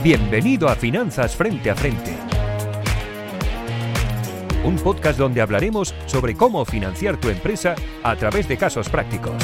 [0.00, 2.16] Bienvenido a Finanzas Frente a Frente.
[4.64, 7.74] Un podcast donde hablaremos sobre cómo financiar tu empresa
[8.04, 9.34] a través de casos prácticos.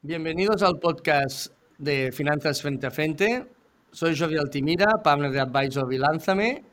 [0.00, 3.52] Bienvenidos al podcast de Finanzas Frente a Frente.
[3.90, 6.64] Soy Jovi Altimira, partner de Advisor Vilánzame,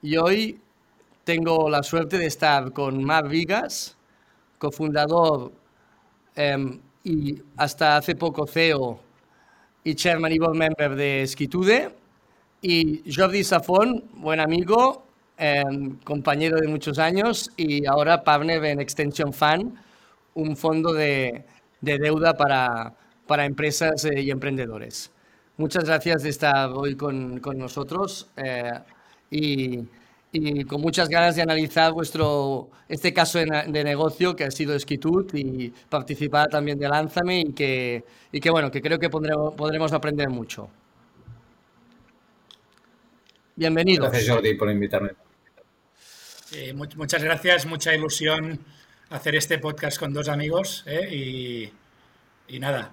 [0.00, 0.60] y hoy
[1.24, 3.96] tengo la suerte de estar con Mar Vigas,
[4.60, 5.50] cofundador
[6.36, 9.00] em, y hasta hace poco CEO
[9.82, 11.90] y chairman y board member de Skitude,
[12.62, 15.02] y Jordi Safón, buen amigo,
[15.38, 19.74] em, compañero de muchos años y ahora partner en Extension Fund,
[20.34, 21.44] un fondo de,
[21.80, 22.94] deuda para,
[23.26, 25.10] para empresas eh, y emprendedores.
[25.56, 28.72] Muchas gracias de estar hoy con, con nosotros eh,
[29.30, 29.80] y
[30.32, 35.26] y con muchas ganas de analizar vuestro, este caso de, negocio que ha sido Esquitud
[35.34, 40.28] y participar también de Lánzame y que, y que bueno, que creo que podremos aprender
[40.28, 40.70] mucho.
[43.56, 44.10] Bienvenidos.
[44.10, 45.10] Gracias Jordi por invitarme.
[46.54, 48.60] Eh, muchas gracias, mucha ilusión
[49.10, 51.08] hacer este podcast con dos amigos eh,
[52.48, 52.92] y, y nada,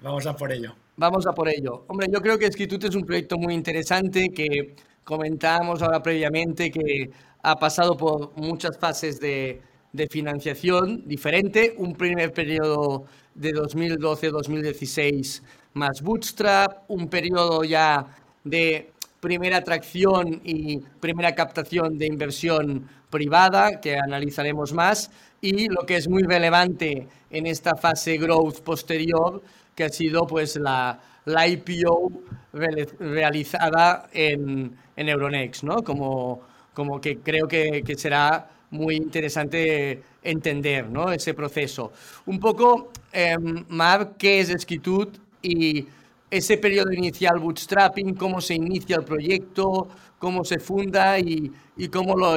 [0.00, 0.74] vamos a por ello.
[0.96, 1.84] Vamos a por ello.
[1.86, 4.74] Hombre, yo creo que Esquitut es un proyecto muy interesante que
[5.08, 7.10] Comentábamos ahora previamente que
[7.42, 9.62] ha pasado por muchas fases de,
[10.10, 11.74] financiación diferente.
[11.78, 15.40] Un primer periodo de 2012-2016
[15.72, 18.04] más bootstrap, un periodo ya
[18.44, 25.96] de primera atracción y primera captación de inversión privada, que analizaremos más, y lo que
[25.96, 29.42] es muy relevante en esta fase growth posterior,
[29.74, 32.10] que ha sido pues la, la IPO
[32.52, 35.82] realizada en, en Euronext, ¿no?
[35.82, 36.40] Como,
[36.74, 41.10] como que creo que, que será muy interesante entender ¿no?
[41.12, 41.92] ese proceso.
[42.26, 43.36] Un poco, eh,
[43.68, 45.08] Marc, ¿qué es Esquitud
[45.42, 45.86] y
[46.30, 51.52] ese periodo inicial bootstrapping, cómo se inicia el proyecto, cómo se funda y,
[51.92, 52.36] cómo, lo,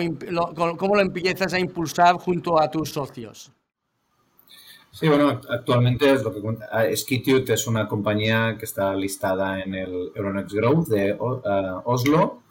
[0.77, 3.51] cómo lo empiezas a impulsar junto a tus socios?
[4.91, 6.67] Sí, bueno, actualmente es lo que cuenta.
[6.95, 12.41] Skitute es una compañía que está listada en el Euronext Growth de Oslo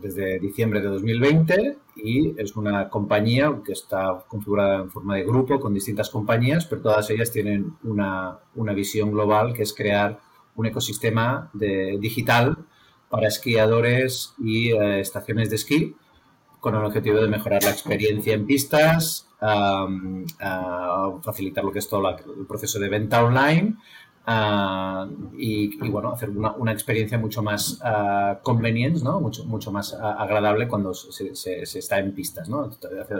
[0.00, 5.58] desde diciembre de 2020 y es una compañía que está configurada en forma de grupo
[5.58, 10.20] con distintas compañías, pero todas ellas tienen una, una visión global que es crear
[10.54, 12.58] un ecosistema de, digital
[13.08, 15.96] para esquiadores y eh, estaciones de esquí
[16.60, 19.28] con el objetivo de mejorar la experiencia en pistas,
[21.22, 23.74] facilitar lo que es todo el proceso de venta online
[25.36, 27.80] y, bueno, hacer una, experiencia mucho más
[28.42, 29.20] conveniente, ¿no?
[29.20, 32.48] mucho, mucho más agradable cuando se, se, está en pistas.
[32.48, 32.70] ¿no?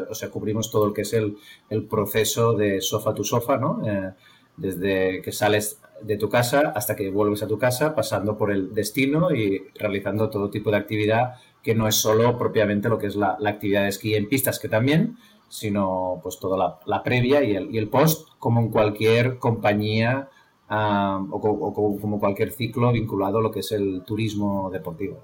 [0.09, 1.37] O sea, cubrimos todo lo que es el,
[1.71, 3.83] el proceso de sofá tu sofá, ¿no?
[3.87, 4.13] Eh,
[4.57, 8.75] desde que sales de tu casa hasta que vuelves a tu casa, pasando por el
[8.75, 13.17] destino y realizando todo tipo de actividad que no es solo propiamente lo que es
[13.17, 15.17] la, actividad de esquí en pistas, que también,
[15.49, 20.29] sino pues toda la, previa y el, y el, post, como en cualquier compañía
[20.73, 25.21] o, como cualquier ciclo vinculado a lo que es el turismo deportivo.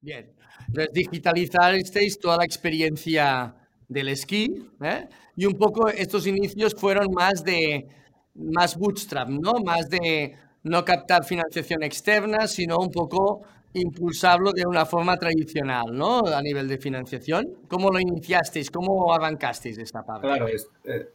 [0.00, 0.30] Bien,
[0.68, 3.54] entonces digitalizasteis toda la experiencia
[3.88, 5.08] del esquí ¿eh?
[5.36, 7.88] y un poco estos inicios fueron más de
[8.34, 9.54] más bootstrap, ¿no?
[9.64, 13.42] Más de no captar financiación externa, sino un poco
[13.74, 16.20] impulsarlo de una forma tradicional, ¿no?
[16.26, 17.46] A nivel de financiación.
[17.68, 18.70] ¿Cómo lo iniciasteis?
[18.70, 20.26] ¿Cómo arrancasteis esta parte?
[20.26, 21.08] Claro, eh, eh,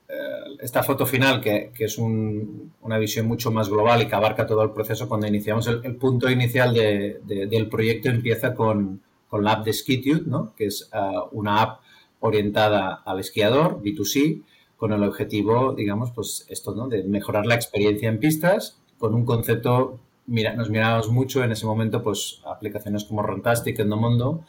[0.59, 4.71] esta foto final, que, es una visión mucho más global y que abarca todo el
[4.71, 10.53] proceso, cuando iniciamos el, punto inicial del proyecto empieza con, la app de Skitude, ¿no?
[10.55, 11.81] Que es uh, una app
[12.19, 14.43] orientada al esquiador, B2C,
[14.77, 16.87] con el objetivo, digamos, pues esto, ¿no?
[16.87, 21.65] De mejorar la experiencia en pistas con un concepto mira, nos mirábamos mucho en ese
[21.65, 24.43] momento, pues aplicaciones como Runtastic, Endomondo,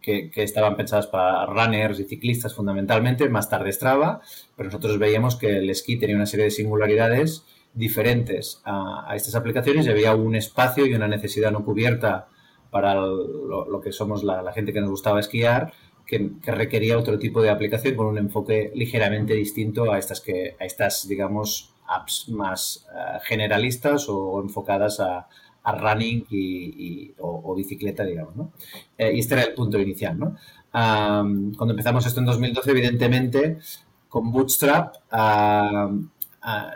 [0.00, 4.20] que, que, estaban pensadas para runners y ciclistas fundamentalmente, más tarde Strava,
[4.56, 7.44] pero nosotros veíamos que el esquí tenía una serie de singularidades
[7.74, 12.28] diferentes a, estas aplicaciones y había un espacio y una necesidad no cubierta
[12.70, 15.72] para lo, que somos la, gente que nos gustaba esquiar,
[16.06, 20.56] que, que, requería otro tipo de aplicación con un enfoque ligeramente distinto a estas que
[20.60, 25.26] a estas digamos apps más eh, generalistas o enfocadas a,
[25.66, 28.52] running y, o, bicicleta, digamos, ¿no?
[28.98, 30.36] Eh, y este era el punto inicial, ¿no?
[30.70, 33.58] cuando empezamos esto en 2012, evidentemente,
[34.08, 34.96] con Bootstrap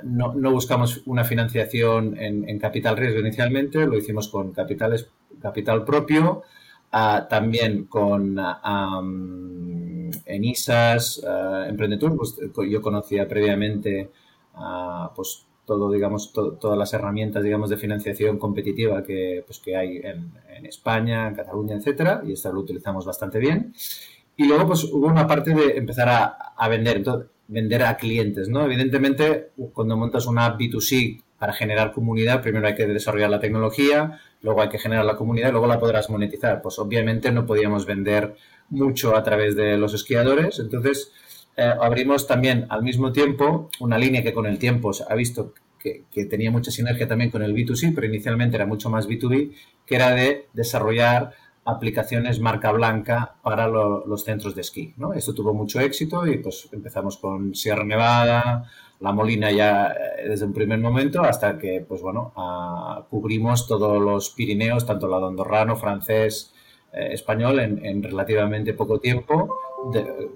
[0.04, 5.10] no, no, buscamos una financiación en, capital riesgo inicialmente, lo hicimos con capitales,
[5.42, 6.44] capital propio,
[7.28, 8.38] también con
[10.24, 11.20] Enisas,
[11.68, 14.10] Emprendetur, pues, yo conocía previamente
[15.14, 20.32] pues todo, digamos, todas las herramientas, digamos, de financiación competitiva que, pues, que hay en,
[20.48, 23.74] en, España, en Cataluña, etcétera, y esta lo utilizamos bastante bien.
[24.36, 26.26] Y luego, pues, hubo una parte de empezar a,
[26.56, 28.64] a vender, entonces, vender a clientes, ¿no?
[28.64, 34.20] Evidentemente, cuando montas una app B2C para generar comunidad, primero hay que desarrollar la tecnología,
[34.42, 36.60] luego hay que generar la comunidad y luego la podrás monetizar.
[36.62, 38.36] Pues obviamente no podíamos vender
[38.70, 41.12] mucho a través de los esquiadores, entonces
[41.58, 45.54] eh, abrimos también al mismo tiempo una línea que con el tiempo se ha visto
[45.80, 49.52] que, tenía mucha sinergia también con el B2C, pero inicialmente era mucho más B2B,
[49.84, 51.32] que era de desarrollar
[51.64, 54.94] aplicaciones marca blanca para los centros de esquí.
[54.98, 55.12] ¿no?
[55.14, 58.70] Esto tuvo mucho éxito y pues empezamos con Sierra Nevada,
[59.00, 62.32] La Molina ya eh, desde un primer momento hasta que pues bueno,
[63.10, 66.54] cubrimos todos los Pirineos, tanto lado andorrano, francés,
[66.92, 69.58] eh, español en, relativamente poco tiempo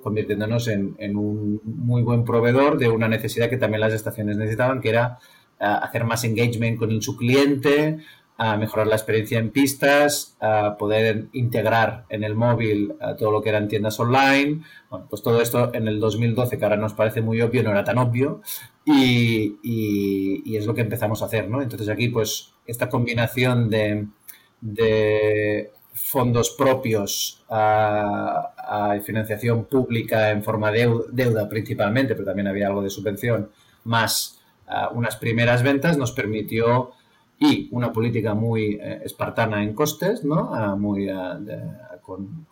[0.02, 4.90] convirtiéndonos en, un muy buen proveedor de una necesidad que también las estaciones necesitaban, que
[4.90, 5.18] era
[5.60, 7.98] eh, hacer más engagement con su cliente,
[8.38, 13.42] a mejorar la experiencia en pistas, a poder integrar en el móvil eh, todo lo
[13.42, 14.62] que eran tiendas online.
[15.10, 17.98] Pues todo esto en el 2012, que ahora nos parece muy obvio, no era tan
[17.98, 18.42] obvio,
[18.84, 21.44] y, es lo que empezamos a hacer.
[21.44, 24.08] Entonces aquí, pues, esta combinación de
[25.92, 32.90] fondos propios a, financiación pública en forma de deuda principalmente, pero también había algo de
[32.90, 33.50] subvención,
[33.84, 34.40] más
[34.94, 36.92] unas primeras ventas, nos permitió
[37.38, 40.76] y una política muy eh, espartana en costes, ¿no?
[40.78, 41.10] muy,
[42.00, 42.46] con,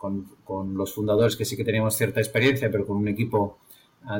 [0.44, 3.58] con, los fundadores que sí que teníamos cierta experiencia, pero con un equipo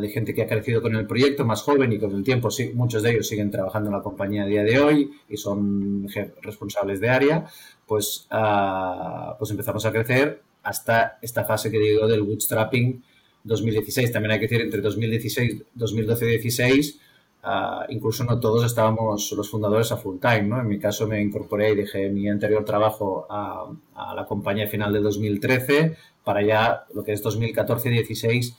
[0.01, 3.03] de gente que ha crecido con el proyecto, más joven y con el tiempo muchos
[3.03, 6.07] de ellos siguen trabajando en la compañía a día de hoy y son
[6.43, 7.47] responsables de área,
[7.87, 13.03] pues, uh, pues empezamos a crecer hasta esta fase que digo del bootstrapping
[13.43, 14.13] 2016.
[14.13, 17.01] También hay que decir, entre 2016, 2012 y 2016,
[17.43, 17.49] uh,
[17.89, 20.43] incluso no todos estábamos los fundadores a full time.
[20.43, 20.61] ¿no?
[20.61, 24.93] En mi caso me incorporé y dejé mi anterior trabajo a, a la compañía final
[24.93, 28.55] de 2013 para ya lo que es 2014-16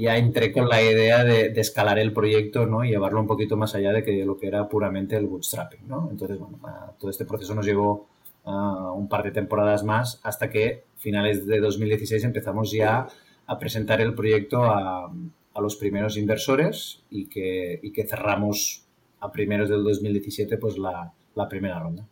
[0.00, 2.84] ya entré con la idea de, escalar el proyecto ¿no?
[2.84, 5.86] y llevarlo un poquito más allá de que lo que era puramente el bootstrapping.
[5.86, 6.08] ¿no?
[6.10, 6.58] Entonces, bueno,
[6.98, 8.08] todo este proceso nos llevó
[8.44, 13.06] un par de temporadas más hasta que finales de 2016 empezamos ya
[13.46, 15.12] a presentar el proyecto a,
[15.54, 18.84] a los primeros inversores y que, y que, cerramos
[19.20, 22.06] a primeros del 2017 pues la, la, primera ronda.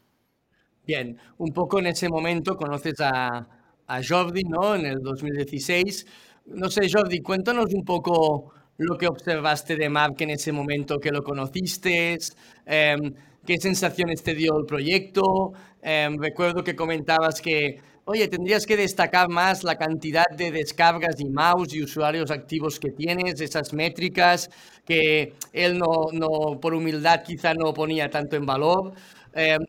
[0.87, 3.49] Bien, un poco en ese momento conoces a,
[3.87, 4.75] a Jordi, ¿no?
[4.75, 6.07] En el 2016
[6.47, 11.11] no sé, Jordi, cuéntanos un poco lo que observaste de Mark en ese momento que
[11.11, 12.19] lo conociste,
[12.67, 13.13] em,
[13.47, 15.53] qué sensaciones te dio el proyecto.
[15.83, 21.27] Em, recuerdo que comentabas que, oye, tendrías que destacar más la cantidad de descargas y
[21.27, 24.49] mouse y usuarios activos que tienes, esas métricas
[24.85, 28.93] que él no, no por humildad quizá no ponía tanto en valor.
[29.35, 29.61] Em,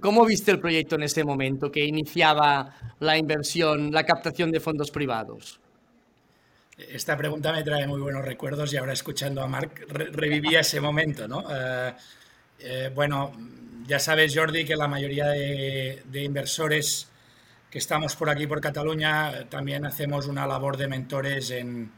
[0.00, 4.90] ¿Cómo viste el proyecto en ese momento que iniciaba la inversión, la captación de fondos
[4.90, 5.60] privados?
[6.76, 11.26] Esta pregunta me trae muy buenos recuerdos y ahora escuchando a Marc revivía ese momento,
[11.26, 11.44] ¿no?
[11.50, 11.94] Eh,
[12.58, 13.32] eh, bueno,
[13.86, 17.08] ya sabes, Jordi, que la mayoría de, inversores
[17.70, 21.90] que estamos por aquí, por Cataluña, también hacemos una labor de mentores en,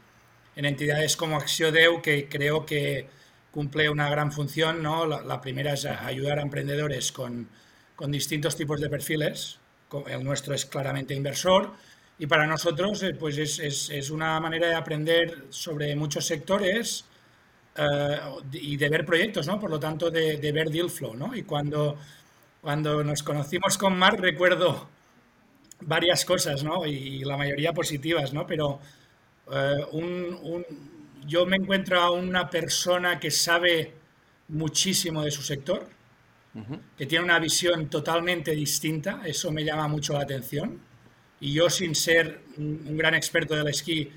[0.55, 3.09] entidades como Axiodeu, que creo que
[3.51, 5.07] cumple una gran función, ¿no?
[5.07, 7.49] La, primera es ayudar a emprendedores con
[8.13, 9.59] distintos tipos de perfiles.
[10.07, 11.73] El nuestro es claramente inversor,
[12.19, 17.05] y para nosotros eh, pues es, es, es, una manera de aprender sobre muchos sectores
[17.77, 18.19] eh,
[18.53, 19.61] y de ver proyectos, ¿no?
[19.61, 21.35] Por lo tanto, de, de, ver deal flow, ¿no?
[21.35, 21.97] Y cuando,
[22.61, 24.89] cuando nos conocimos con Mark recuerdo
[25.83, 26.85] varias cosas, ¿no?
[26.87, 28.47] Y, la mayoría positivas, ¿no?
[28.47, 28.81] Pero
[29.53, 30.65] eh, un, un,
[31.25, 33.95] yo me encuentro a una persona que sabe
[34.49, 35.89] muchísimo de su sector,
[36.97, 40.81] que tiene una visión totalmente distinta, eso me llama mucho la atención
[41.41, 44.11] y yo sin ser un gran experto del esquí,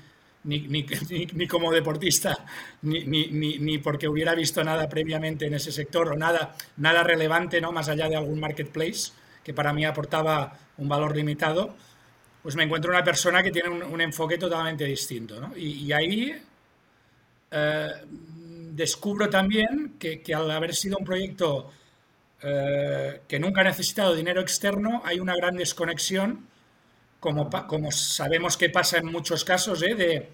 [0.44, 0.84] ni, ni,
[1.32, 2.44] ni, como deportista,
[2.82, 7.70] ni, porque hubiera visto nada previamente en ese sector o nada, nada relevante, ¿no?
[7.70, 9.12] más allá de algún marketplace
[9.44, 11.76] que para mí aportaba un valor limitado,
[12.42, 15.40] pues me encuentro una persona que tiene un, enfoque totalmente distinto.
[15.40, 15.56] ¿no?
[15.56, 16.34] Y, ahí
[17.50, 17.88] eh,
[18.72, 21.70] descubro también que, que, al haber sido un proyecto
[22.42, 26.48] eh, que nunca ha necesitado dinero externo, hay una gran desconexión
[27.22, 29.94] como, como sabemos que pasa en muchos casos, ¿eh?
[29.94, 30.28] de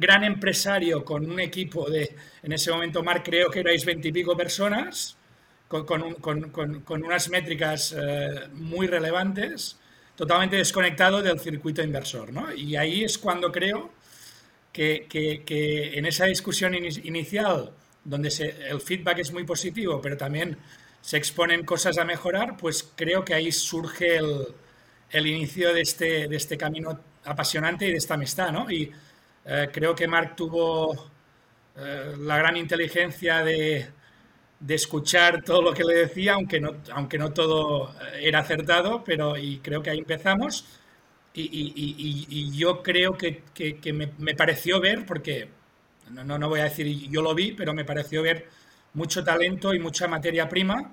[0.00, 5.16] gran empresario con un equipo de, en ese momento, Marc, creo que erais veintipico personas,
[5.68, 9.78] con, unas métricas eh, muy relevantes.
[10.16, 12.52] totalmente desconectado del circuito inversor, ¿no?
[12.52, 13.92] Y ahí es cuando creo
[14.72, 15.06] que,
[15.94, 17.72] en esa discusión inicial,
[18.04, 18.28] donde
[18.68, 20.58] el feedback es muy positivo, pero también
[21.00, 24.48] se exponen cosas a mejorar, pues creo que ahí surge el,
[25.26, 28.70] inicio de este, de este camino apasionante y de esta amistad, ¿no?
[28.70, 28.90] Y
[29.44, 31.10] eh, creo que Mark tuvo
[31.76, 33.88] eh, la gran inteligencia de,
[34.60, 39.36] de, escuchar todo lo que le decía, aunque no, aunque no todo era acertado, pero
[39.36, 40.66] y creo que ahí empezamos.
[41.32, 45.48] Y, yo creo que, que, me, me, pareció ver, porque
[46.10, 48.48] no, no, no voy a decir yo lo vi, pero me pareció ver
[48.94, 50.92] mucho talento y mucha materia prima.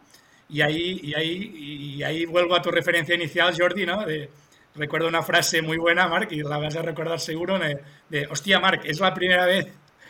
[0.50, 4.06] Y ahí, y ahí, y ahí vuelvo a tu referencia inicial, Jordi, ¿no?
[4.06, 4.30] De,
[4.78, 8.86] recuerdo una frase muy buena, Marc, y la vas a recordar seguro, de, hostia, Marc,
[8.86, 9.68] es la primera vez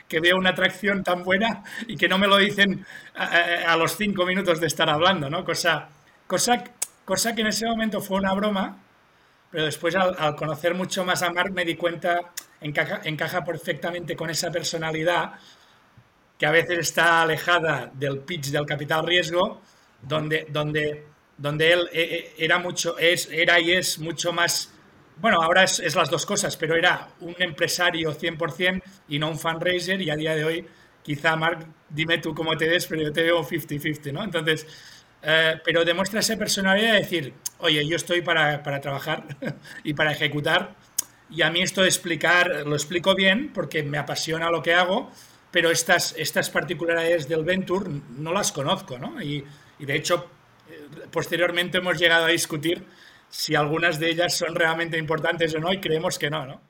[0.07, 4.25] que veo una atracción tan buena y que no me lo dicen a, los cinco
[4.25, 5.43] minutos de estar hablando, ¿no?
[5.43, 5.89] Cosa,
[6.27, 6.63] cosa,
[7.03, 8.77] cosa que en ese momento fue una broma,
[9.51, 14.29] pero después al, conocer mucho más a Marc me di cuenta, encaja, encaja perfectamente con
[14.29, 15.33] esa personalidad
[16.37, 19.61] que a veces está alejada del pitch del capital riesgo,
[20.07, 21.05] donde, donde,
[21.37, 24.71] donde él eh, eh, era, mucho, es, era y es mucho más,
[25.17, 30.01] bueno, ahora es, las dos cosas, pero era un empresario 100% y no un fundraiser
[30.01, 30.65] y a día de hoy,
[31.03, 34.23] quizá Mark, dime tú cómo te ves, pero yo te veo 50-50, ¿no?
[34.23, 34.67] Entonces,
[35.21, 39.23] eh, pero demuestra esa personalidad de decir, oye, yo estoy para, para trabajar
[39.83, 40.75] y para ejecutar
[41.29, 45.11] y a mí esto de explicar, lo explico bien porque me apasiona lo que hago,
[45.51, 49.21] pero estas, estas particularidades del Venture no las conozco, ¿no?
[49.79, 50.27] Y de hecho,
[50.69, 52.83] eh, posteriormente hemos llegado a discutir
[53.29, 56.61] si algunas de ellas son realmente importantes o no y creemos que no, ¿no?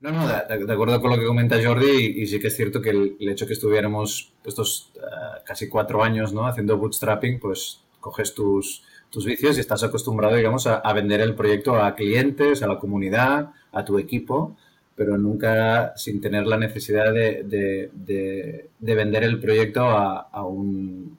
[0.00, 2.90] No, no, de, acuerdo con lo que comenta Jordi y, sí que es cierto que
[2.90, 5.00] el, hecho que estuviéramos estos eh,
[5.46, 6.46] casi cuatro años ¿no?
[6.46, 11.82] haciendo bootstrapping, pues coges tus, tus vicios y estás acostumbrado, digamos, a, vender el proyecto
[11.82, 14.56] a clientes, a la comunidad, a tu equipo
[14.96, 21.18] pero nunca sin tener la necesidad de, vender el proyecto a, un,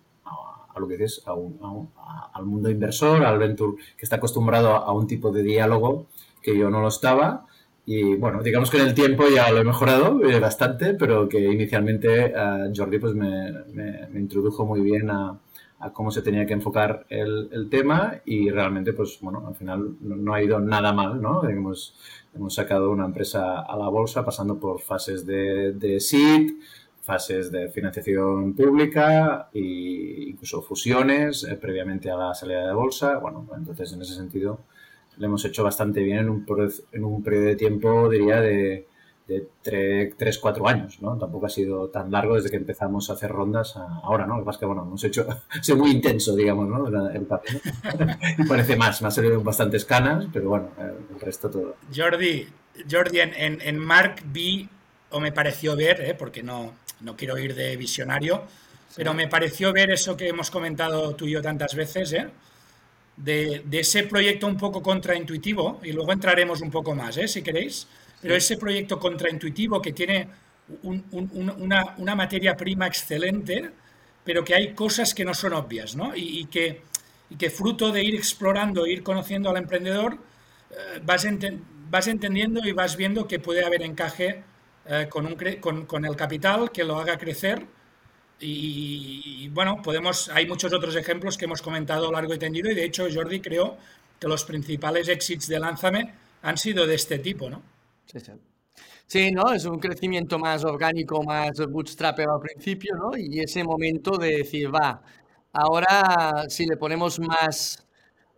[0.75, 5.31] a, lo que dices, al mundo inversor, al venture que está acostumbrado a, un tipo
[5.31, 6.07] de diálogo
[6.41, 7.45] que yo no lo estaba.
[7.87, 11.39] Y bueno, digamos que en el tiempo ya lo he mejorado eh, bastante, pero que
[11.39, 13.53] inicialmente uh, Jordi pues me,
[14.15, 15.39] introdujo muy bien a,
[15.93, 20.41] cómo se tenía que enfocar el, tema y realmente pues bueno, al final no, ha
[20.41, 21.47] ido nada mal, ¿no?
[21.47, 21.95] Hemos,
[22.35, 26.51] Hemos sacado una empresa a la bolsa pasando por fases de, de seed,
[27.05, 33.17] fases de financiación pública e incluso fusiones eh, previamente a la salida de bolsa.
[33.19, 34.59] Bueno, entonces en ese sentido
[35.17, 36.45] lo hemos hecho bastante bien en un,
[36.91, 38.87] en un periodo de tiempo, diría, de,
[39.27, 39.47] de
[40.17, 41.17] 3, 4 años, ¿no?
[41.17, 44.35] Tampoco ha sido tan largo desde que empezamos a hacer rondas ahora, ¿no?
[44.35, 47.09] Lo que pasa es que, bueno, hemos hecho, ha muy intenso, digamos, ¿no?
[47.09, 47.61] El papel.
[48.47, 51.75] parece más, me ha salido bastantes canas, pero bueno, el resto todo.
[51.95, 52.47] Jordi,
[52.89, 54.67] Jordi, en, en Mark vi,
[55.11, 56.13] o me pareció ver, ¿eh?
[56.13, 58.43] porque no, no quiero ir de visionario,
[58.95, 62.27] pero me pareció ver eso que hemos comentado tú y yo tantas veces, ¿eh?
[63.17, 67.27] De, de ese proyecto un poco contraintuitivo, y luego entraremos un poco más, ¿eh?
[67.27, 67.87] Si queréis
[68.25, 70.27] pero ese proyecto contraintuitivo que tiene
[70.81, 73.69] una, materia prima excelente,
[74.23, 76.15] pero que hay cosas que no son obvias, ¿no?
[76.15, 76.81] Y, que,
[77.37, 80.17] que, fruto de ir explorando, ir conociendo al emprendedor,
[80.71, 81.27] eh, vas,
[81.91, 84.43] vas, entendiendo y vas viendo que puede haber encaje
[84.87, 85.35] eh, con, un
[85.85, 87.65] con, el capital que lo haga crecer.
[88.39, 92.83] Y, bueno, podemos, hay muchos otros ejemplos que hemos comentado largo y tendido, y de
[92.83, 93.77] hecho, Jordi, creo
[94.19, 97.63] que los principales exits de Lánzame han sido de este tipo, ¿no?
[98.05, 98.31] Sí, sí.
[99.07, 99.53] Sí, ¿no?
[99.53, 103.17] Es un crecimiento más orgánico, más bootstrapper al principio, ¿no?
[103.17, 105.01] Y ese momento de decir, va,
[105.53, 107.85] ahora si le ponemos más,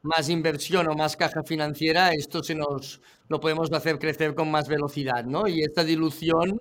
[0.02, 4.68] más inversión o más caja financiera, esto se nos lo podemos hacer crecer con más
[4.68, 5.48] velocidad, ¿no?
[5.48, 6.60] Y esta dilución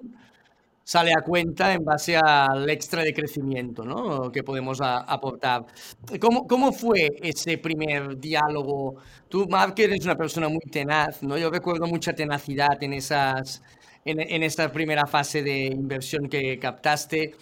[0.85, 4.31] sale a cuenta en base al extra de crecimiento ¿no?
[4.31, 5.67] que podemos aportar.
[6.21, 8.97] ¿Cómo, ¿Cómo fue ese primer diálogo?
[9.29, 11.37] Tú, Mark, eres una persona muy tenaz, ¿no?
[11.39, 13.63] Yo recuerdo mucha tenacidad en, esas,
[14.05, 17.35] en, en esta primera fase de inversión que captaste.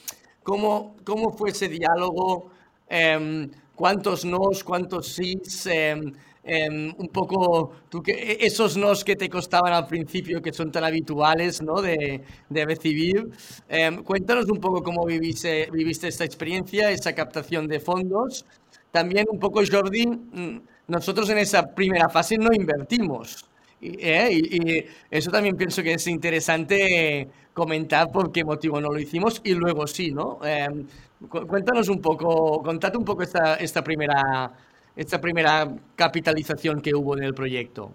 [0.43, 2.51] ¿Cómo, cómo fue ese diálogo?
[2.89, 5.41] Eh, ¿Cuántos nos, cuántos sí?
[5.67, 6.01] Eh,
[6.47, 10.71] Em, un poco tú que, e, esos nos que te costaban al principio, que son
[10.71, 11.81] tan habituales ¿no?
[11.81, 12.21] de,
[12.51, 13.31] de recibir.
[13.67, 18.45] Em, cuéntanos un poco cómo viviste, viviste esta experiencia, esa captación de fondos.
[18.91, 23.47] También un poco, Jordi, mm, nosotros en esa primera fase no invertimos.
[23.81, 24.29] ¿eh?
[24.33, 29.55] Y, eso también pienso que es interesante comentar por qué motivo no lo hicimos y
[29.55, 30.41] luego sí, ¿no?
[30.45, 30.87] Em,
[31.29, 34.53] cuéntanos un poco, contate un poco esta, esta primera
[34.97, 37.93] esta primera capitalización que hubo en el proyecto?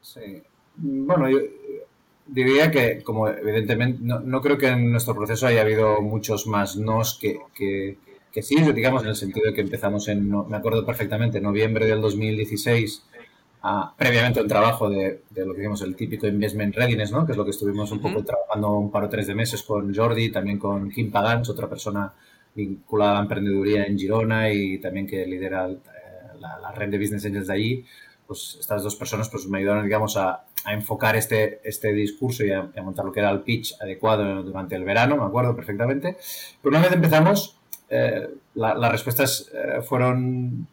[0.00, 0.42] Sí.
[0.76, 1.38] Bueno, yo
[2.26, 7.18] diría que, como evidentemente, no, creo que en nuestro proceso haya habido muchos más nos
[7.18, 7.96] que, que,
[8.32, 12.00] que sí, digamos, en el sentido de que empezamos en, me acuerdo perfectamente, noviembre del
[12.00, 13.04] 2016
[13.96, 17.24] previamente un trabajo de, lo que digamos el típico investment readiness, ¿no?
[17.24, 19.94] que es lo que estuvimos un poco trabajando un par o tres de meses con
[19.94, 22.12] Jordi, también con Kim Pagans, otra persona
[22.54, 25.70] vinculada a la emprendeduría en Girona y también que lidera
[26.42, 27.84] eh, la, red de Business Angels de allí.
[28.26, 32.70] Pues estas dos personas pues, me ayudaron digamos, a, enfocar este, este discurso y a,
[32.82, 36.16] montar lo que era el pitch adecuado durante el verano, me acuerdo perfectamente.
[36.62, 37.56] Pero una vez empezamos,
[37.90, 40.68] eh, las respuestas eh, fueron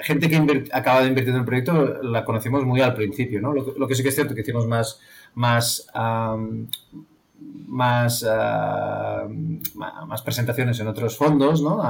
[0.00, 3.54] gente que acaba de invertir en el proyecto la conocimos muy al principio, ¿no?
[3.54, 5.00] Lo, que sí que es cierto que hicimos más,
[5.34, 5.90] más,
[7.66, 8.22] más,
[10.06, 11.80] más presentaciones en otros fondos, ¿no?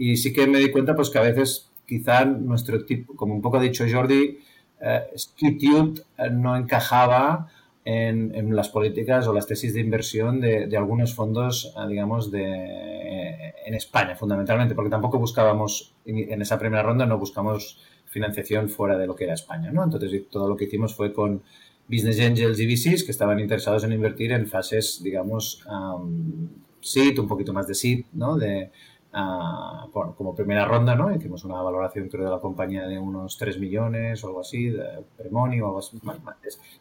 [0.00, 3.42] y sí que me di cuenta pues que a veces quizá nuestro tipo, como un
[3.42, 4.38] poco ha dicho Jordi,
[4.80, 7.48] eh, eh no encajaba
[7.84, 13.74] en, las políticas o las tesis de inversión de, algunos fondos, eh, digamos, de, en
[13.74, 19.16] España, fundamentalmente, porque tampoco buscábamos, en esa primera ronda no buscamos financiación fuera de lo
[19.16, 19.82] que era España, ¿no?
[19.82, 21.42] Entonces, todo lo que hicimos fue con
[21.88, 26.48] Business Angels y VCs que estaban interesados en invertir en fases, digamos, um,
[26.80, 28.36] seed, un poquito más de seed, ¿no?
[28.36, 28.70] De,
[29.12, 31.14] bueno, como primera ronda, ¿no?
[31.14, 35.04] Hicimos una valoración, creo, de la compañía de unos 3 millones o algo así, de
[35.16, 36.00] premonio o algo así,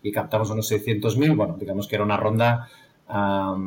[0.04, 2.68] y captamos unos 600.000, bueno, digamos que era una ronda,
[3.10, 3.58] no,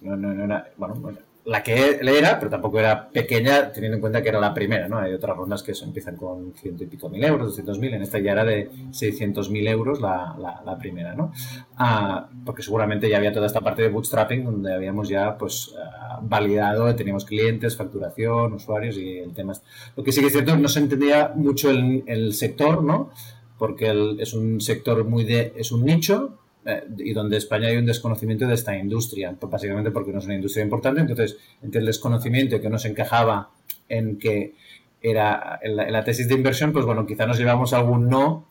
[0.00, 4.38] no, era, bueno, la que era, pero tampoco era pequeña, teniendo en cuenta que era
[4.38, 4.98] la primera, ¿no?
[4.98, 8.20] Hay otras rondas que empiezan con ciento y pico mil euros, doscientos mil, en esta
[8.20, 11.32] ya era de seiscientos mil euros la, la, primera, ¿no?
[11.76, 16.20] Ah, porque seguramente ya había toda esta parte de bootstrapping donde habíamos ya, pues, ah,
[16.22, 19.52] validado, teníamos clientes, facturación, usuarios y el tema.
[19.96, 23.10] Lo que sí que es cierto, no se entendía mucho el, el sector, ¿no?
[23.58, 27.86] Porque es un sector muy de, es un nicho, eh, y donde España hay un
[27.86, 32.60] desconocimiento de esta industria, básicamente porque no es una industria importante, entonces entre el desconocimiento
[32.60, 33.50] que nos encajaba
[33.88, 34.54] en que
[35.00, 38.46] era en la, tesis de inversión, pues bueno, quizá nos llevamos algún no,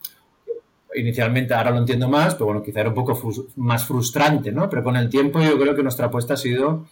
[0.94, 3.18] inicialmente ahora lo entiendo más, pero bueno, quizá era un poco
[3.56, 4.68] más frustrante, ¿no?
[4.68, 6.86] Pero con el tiempo yo creo que nuestra apuesta ha sido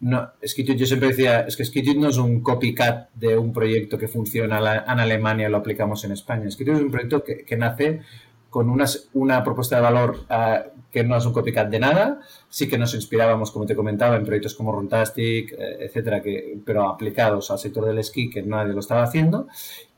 [0.00, 3.98] no, Skitut, yo siempre decía, es que Skitut no es un copycat de un proyecto
[3.98, 6.50] que funciona en Alemania y lo aplicamos en España.
[6.50, 8.00] Skitut es un proyecto que nace
[8.50, 8.84] con una,
[9.14, 12.20] una propuesta de valor uh, que no es un copycat de nada.
[12.48, 16.88] Sí que nos inspirábamos, como te comentaba, en proyectos como Runtastic, eh, etcétera, que, pero
[16.88, 19.46] aplicados al sector del esquí, que nadie lo estaba haciendo.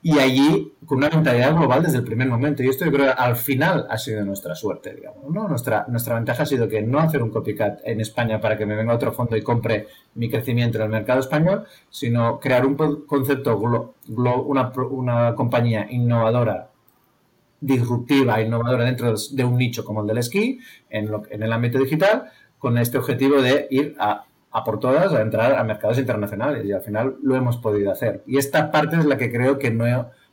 [0.02, 2.62] Y allí, con una mentalidad global desde el primer momento.
[2.62, 5.30] Y esto yo creo al final ha sido nuestra suerte, digamos.
[5.30, 5.48] ¿no?
[5.48, 8.74] Nuestra, nuestra ventaja ha sido que no hacer un copycat en España para que me
[8.74, 9.86] venga otro fondo y compre
[10.16, 12.74] mi crecimiento en el mercado español, sino crear un
[13.06, 13.56] concepto,
[14.08, 16.71] una, una compañía innovadora
[17.62, 20.58] disruptiva, innovadora dentro de un nicho como el del esquí,
[20.90, 22.24] en, el ámbito digital,
[22.58, 26.66] con este objetivo de ir a, a, por todas, a entrar a mercados internacionales.
[26.66, 28.22] Y al final lo hemos podido hacer.
[28.26, 29.70] Y esta parte es la que creo que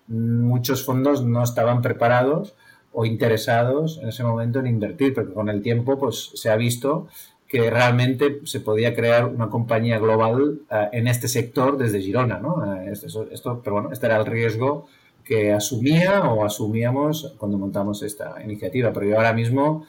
[0.08, 2.56] muchos fondos no estaban preparados
[2.92, 7.08] o interesados en ese momento en invertir, porque con el tiempo pues, se ha visto
[7.48, 12.56] que realmente se podía crear una compañía global uh, en este sector desde Girona, ¿no?
[12.56, 14.88] Uh, esto, pero bueno, este era el riesgo
[15.30, 18.92] que asumía o asumíamos cuando montamos esta iniciativa.
[18.92, 19.86] Pero yo ahora mismo,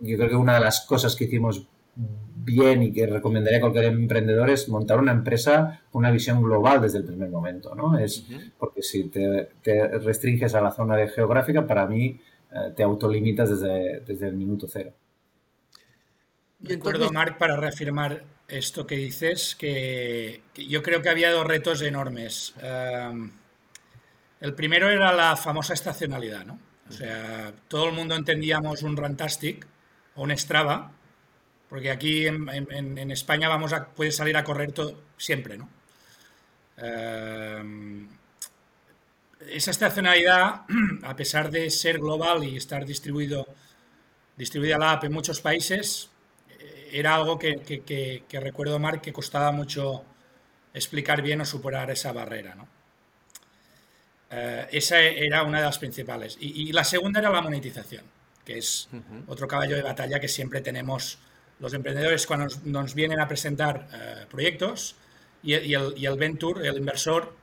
[0.00, 1.66] yo creo que una de las cosas que hicimos
[2.36, 6.82] bien y que recomendaría a cualquier emprendedor es montar una empresa con una visión global
[6.82, 7.98] desde el primer momento, ¿no?
[7.98, 8.26] Es
[8.58, 9.48] porque si te,
[10.00, 12.20] restringes a la zona de geográfica, para mí
[12.52, 14.92] eh, te autolimitas desde, desde el minuto cero.
[16.58, 21.80] De acuerdo, Marc, para reafirmar esto que dices, que, yo creo que había dos retos
[21.80, 22.54] enormes.
[22.60, 23.30] Em,
[24.40, 26.58] el primero era la famosa estacionalidad, ¿no?
[26.88, 29.66] O sea, todo el mundo entendíamos un Rantastic
[30.14, 30.90] o un Strava,
[31.68, 35.68] porque aquí en, España vamos a, salir a correr todo, siempre, ¿no?
[36.78, 38.06] Eh,
[39.50, 40.62] esa estacionalidad,
[41.02, 43.46] a pesar de ser global y estar distribuido,
[44.36, 46.10] distribuida la app en muchos países,
[46.58, 50.04] eh, era algo que, recuerdo, Marc, que costaba mucho
[50.74, 52.68] explicar bien o superar esa barrera, ¿no?
[54.30, 56.36] Eh, esa era una de las principales.
[56.40, 58.04] Y, la segunda era la monetización,
[58.44, 58.88] que es
[59.26, 61.18] otro caballo de batalla que siempre tenemos
[61.60, 64.96] los emprendedores cuando nos, vienen a presentar eh, proyectos
[65.42, 67.34] y, el, venture, el inversor,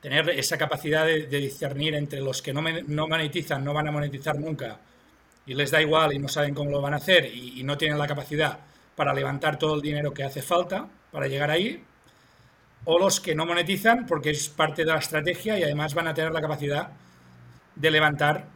[0.00, 4.38] tener esa capacidad de, discernir entre los que no, no, monetizan, no van a monetizar
[4.38, 4.78] nunca
[5.46, 7.78] y les da igual y no saben cómo lo van a hacer y, y no
[7.78, 8.58] tienen la capacidad
[8.96, 11.82] para levantar todo el dinero que hace falta para llegar ahí
[12.84, 16.14] o los que no monetizan porque es parte de la estrategia y además van a
[16.14, 16.90] tener la capacidad
[17.74, 18.46] de levantar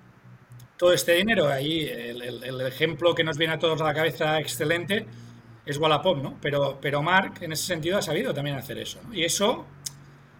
[0.76, 1.48] todo este dinero.
[1.48, 5.06] Ahí el, ejemplo que nos viene a todos a la cabeza excelente
[5.66, 6.38] es Wallapop, ¿no?
[6.40, 9.00] Pero, pero Mark en ese sentido ha sabido también hacer eso.
[9.12, 9.66] Y eso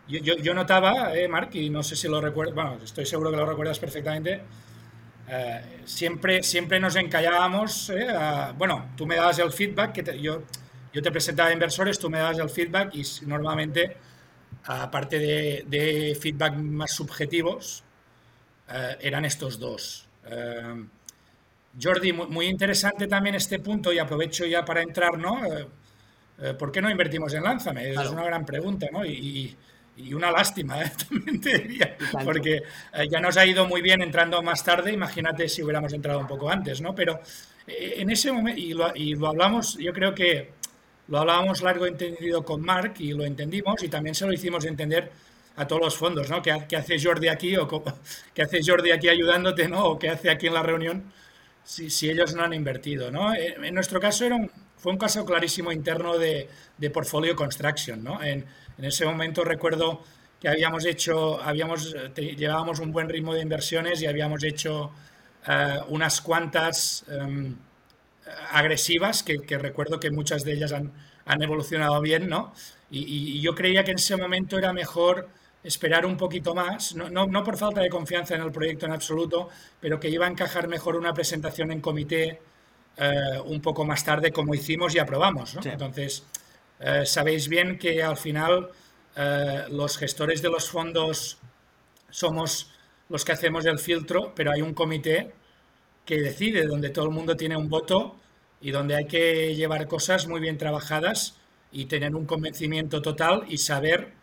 [0.09, 3.37] yo, yo, notaba, eh, Mark, y no sé si lo recuerdas, bueno, estoy seguro que
[3.37, 4.41] lo recuerdas perfectamente,
[5.29, 8.09] eh, siempre, siempre nos encallábamos, eh,
[8.57, 10.45] bueno, tú me dabas el feedback, que yo,
[10.93, 13.97] yo te presentaba inversores, tú me dabas el feedback y normalmente,
[14.65, 17.85] aparte de, de feedback más subjetivos,
[18.71, 20.07] eh, eran estos dos.
[21.81, 25.41] Jordi, muy, interesante también este punto y aprovecho ya para entrar, ¿no?
[26.59, 27.91] ¿Por qué no invertimos en Lánzame?
[27.91, 29.05] Es una gran pregunta, ¿no?
[29.07, 29.57] y
[29.99, 30.93] y una lástima, ¿eh?
[31.09, 35.49] también te diría, porque eh, ya nos ha ido muy bien entrando más tarde, imagínate
[35.49, 36.95] si hubiéramos entrado un poco antes, ¿no?
[36.95, 37.21] Pero
[37.67, 40.53] eh, en ese momento, y lo, y lo, hablamos, yo creo que
[41.09, 45.11] lo hablábamos largo entendido con Mark y lo entendimos y también se lo hicimos entender
[45.57, 46.41] a todos los fondos, ¿no?
[46.41, 47.67] ¿Qué, hace Jordi aquí o
[48.35, 49.85] qué hace Jordi aquí ayudándote, ¿no?
[49.85, 51.13] O qué hace aquí en la reunión
[51.65, 53.35] si, si ellos no han invertido, ¿no?
[53.35, 58.23] En, nuestro caso era un, fue un caso clarísimo interno de, de portfolio construction, ¿no?
[58.23, 58.45] En,
[58.79, 60.03] en ese momento recuerdo
[60.41, 64.93] que habíamos hecho, habíamos, llevábamos un buen ritmo de inversiones y habíamos hecho
[65.47, 67.57] eh, unas cuantas em,
[68.51, 70.93] agresivas que, recuerdo que muchas de ellas han,
[71.43, 72.53] evolucionado bien, ¿no?
[72.91, 75.29] Y, yo creía que en ese momento era mejor
[75.63, 79.49] esperar un poquito más, no, no, por falta de confianza en el proyecto en absoluto,
[79.81, 82.41] pero que iba a encajar mejor una presentación en comité
[82.97, 85.61] eh, un poco más tarde como hicimos y aprobamos, ¿no?
[85.65, 86.25] Entonces,
[86.81, 88.71] eh, sabéis bien que al final
[89.17, 91.39] eh, los gestores de los fondos
[92.11, 92.73] somos
[93.09, 95.33] los que hacemos el filtro, pero hay un comité
[96.09, 98.17] que decide, donde todo el mundo tiene un voto
[98.63, 101.37] y donde hay que llevar cosas muy bien trabajadas
[101.71, 104.15] y tener un convencimiento total y saber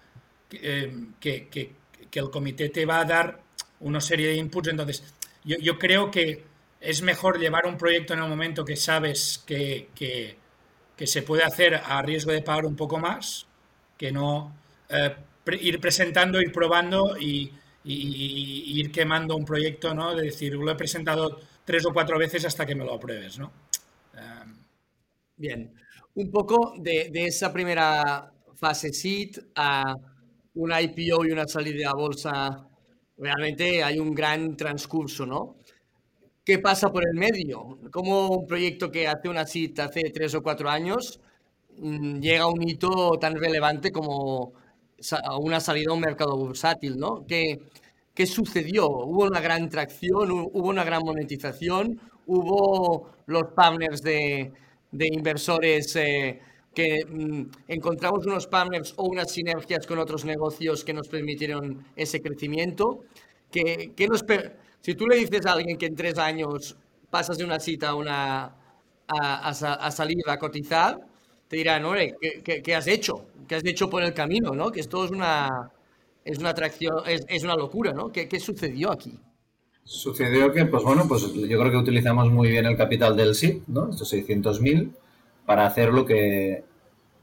[0.51, 1.75] eh, que, que,
[2.19, 3.41] el comité te va a dar
[3.81, 4.69] una serie de inputs.
[4.69, 5.03] Entonces,
[5.43, 6.45] yo, yo, creo que
[6.79, 11.75] es mejor llevar un proyecto en el momento que sabes que, que se puede hacer
[11.75, 13.45] a riesgo de pagar un poco más,
[13.97, 14.55] que no
[14.89, 15.15] eh,
[15.59, 17.51] ir presentando, ir probando y,
[17.87, 20.15] ir quemando un proyecto, ¿no?
[20.15, 23.51] De decir, lo he presentado tres o cuatro veces hasta que me lo apruebes, ¿no?
[24.13, 24.55] Em,
[25.37, 25.73] Bien,
[26.13, 29.95] un poco de, esa primera fase SIT a
[30.53, 32.65] una IPO y una salida a bolsa,
[33.17, 35.57] realmente hay un gran transcurso, ¿no?
[36.45, 40.43] qué pasa por el medio, cómo un proyecto que hace una cita hace tres o
[40.43, 41.19] cuatro años
[41.79, 44.53] mm, llega a un hito tan relevante como
[45.41, 47.25] una salida a un mercado bursátil, ¿no?
[47.27, 47.59] ¿Qué,
[48.15, 48.87] ¿Qué sucedió?
[48.87, 50.31] ¿Hubo una gran tracción?
[50.31, 51.99] ¿Hubo una gran monetización?
[52.25, 54.53] ¿Hubo los partners de,
[54.91, 56.39] inversores eh,
[56.73, 62.21] que mm, encontramos unos partners o unas sinergias con otros negocios que nos permitieron ese
[62.21, 63.03] crecimiento?
[63.51, 64.23] ¿Qué, qué nos,
[64.79, 66.77] si tú le dices a alguien que en tres años
[67.09, 68.55] pasas de una cita a, una,
[69.07, 71.01] a, salir a cotizar,
[71.49, 71.83] te dirán,
[72.43, 73.25] ¿qué, ¿qué, has hecho?
[73.47, 74.51] ¿Qué has hecho por el camino?
[74.55, 74.71] ¿no?
[74.71, 75.71] Que esto es una,
[76.25, 78.11] es una atracción, es, una locura, ¿no?
[78.11, 79.17] ¿Qué, ¿Qué, sucedió aquí?
[79.83, 83.67] Sucedió que, pues bueno, pues yo creo que utilizamos muy bien el capital del SIP,
[83.67, 83.89] ¿no?
[83.91, 84.89] Estos 600.000,
[85.45, 86.63] para hacer lo que,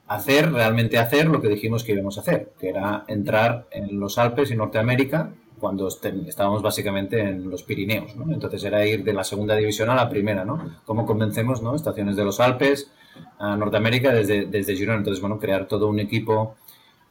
[0.07, 4.19] hacer, realmente hacer lo que dijimos que íbamos a hacer, que era entrar en los
[4.19, 8.33] Alpes y Norteamérica cuando estábamos básicamente en los Pirineos, ¿no?
[8.33, 10.77] Entonces era ir de la segunda división a la primera, ¿no?
[10.85, 11.77] ¿Cómo convencemos, ¿no?
[11.77, 12.91] Estaciones de los Alpes
[13.39, 14.99] a Norteamérica desde, desde Girona.
[14.99, 16.57] Entonces, bueno, crear todo un equipo,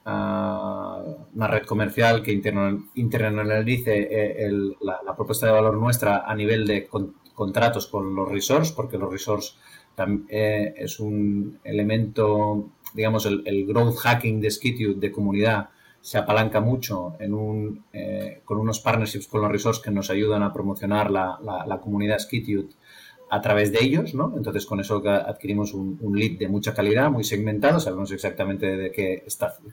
[0.05, 4.49] una red comercial que internalice eh,
[4.81, 6.89] la, propuesta de valor nuestra a nivel de
[7.33, 9.57] contratos con los resorts, porque los resorts
[10.29, 15.69] eh, es un elemento, digamos, el, el growth hacking de Skitute de comunidad
[16.01, 20.41] se apalanca mucho en un, eh, con unos partnerships con los resorts que nos ayudan
[20.41, 22.69] a promocionar la, la, comunidad Skitude
[23.33, 24.33] a través de ellos, ¿no?
[24.35, 28.91] Entonces con eso adquirimos un, un, lead de mucha calidad, muy segmentado, sabemos exactamente de
[28.91, 29.23] qué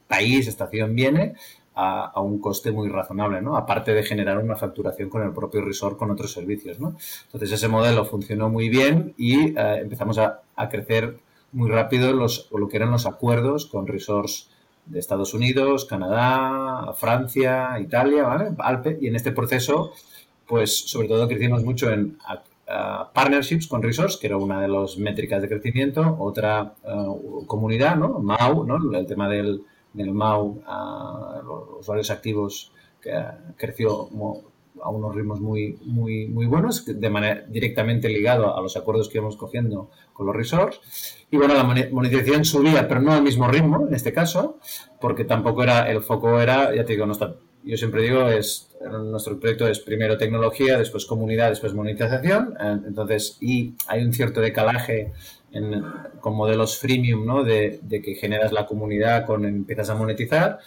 [0.07, 1.35] país, estación viene,
[1.75, 3.57] a, a, un coste muy razonable, ¿no?
[3.57, 6.97] Aparte de generar una facturación con el propio resort con otros servicios, ¿no?
[7.25, 11.19] Entonces ese modelo funcionó muy bien y eh, empezamos a, a, crecer
[11.51, 14.51] muy rápido los, lo que eran los acuerdos con resorts
[14.87, 18.51] de Estados Unidos, Canadá, Francia, Italia, ¿vale?
[18.59, 19.93] Alpe, y en este proceso,
[20.47, 22.19] pues sobre todo crecimos mucho en
[23.15, 28.19] partnerships con resorts, que era una de las métricas de crecimiento, otra uh, comunidad, ¿no?
[28.19, 28.77] MAU, ¿no?
[28.95, 29.63] El tema del,
[29.95, 33.13] del MAU, uh, los usuarios activos que
[33.57, 34.09] creció
[34.83, 39.19] a unos ritmos muy, muy, muy buenos, de manera directamente ligado a los acuerdos que
[39.19, 41.27] íbamos cogiendo con los resorts.
[41.31, 44.59] Y bueno, la monetización subía, pero no al mismo ritmo en este caso,
[45.01, 48.69] porque tampoco era, el foco era, ya te digo, no está, yo siempre digo, es
[48.81, 52.55] nuestro proyecto es primero tecnología, después comunidad, después monetización.
[52.61, 55.13] Eh, entonces, y hay un cierto decalaje
[55.53, 55.85] en,
[56.21, 57.43] con modelos freemium, ¿no?
[57.43, 60.61] De, de, que generas la comunidad con empiezas a monetizar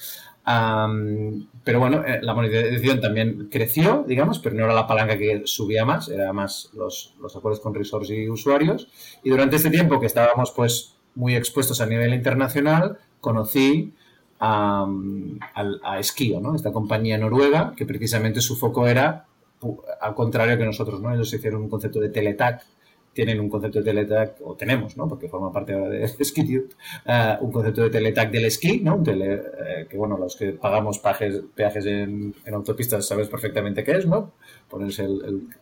[1.63, 5.85] pero bueno, eh, la monetización también creció, digamos, pero no era la palanca que subía
[5.85, 8.87] más, era más los, los acuerdos con resorts y usuarios.
[9.23, 13.93] Y durante este tiempo que estábamos pues muy expuestos a nivel internacional, conocí
[14.41, 14.85] a,
[15.83, 16.55] a, Esquio, ¿no?
[16.55, 19.27] esta compañía noruega, que precisamente su foco era
[20.01, 21.13] al contrario que nosotros, ¿no?
[21.13, 22.65] Ellos hicieron un concepto de teletac
[23.13, 25.07] tienen un concepto de teletac, o tenemos, ¿no?
[25.07, 26.75] porque forma parte ahora de Skitute,
[27.05, 28.95] uh, un concepto de teletac del esquí, ¿no?
[28.95, 34.05] Un tele, uh, que bueno, los que pagamos peajes en, autopistas sabes perfectamente qué es,
[34.05, 34.31] ¿no?
[34.69, 35.21] Pones el,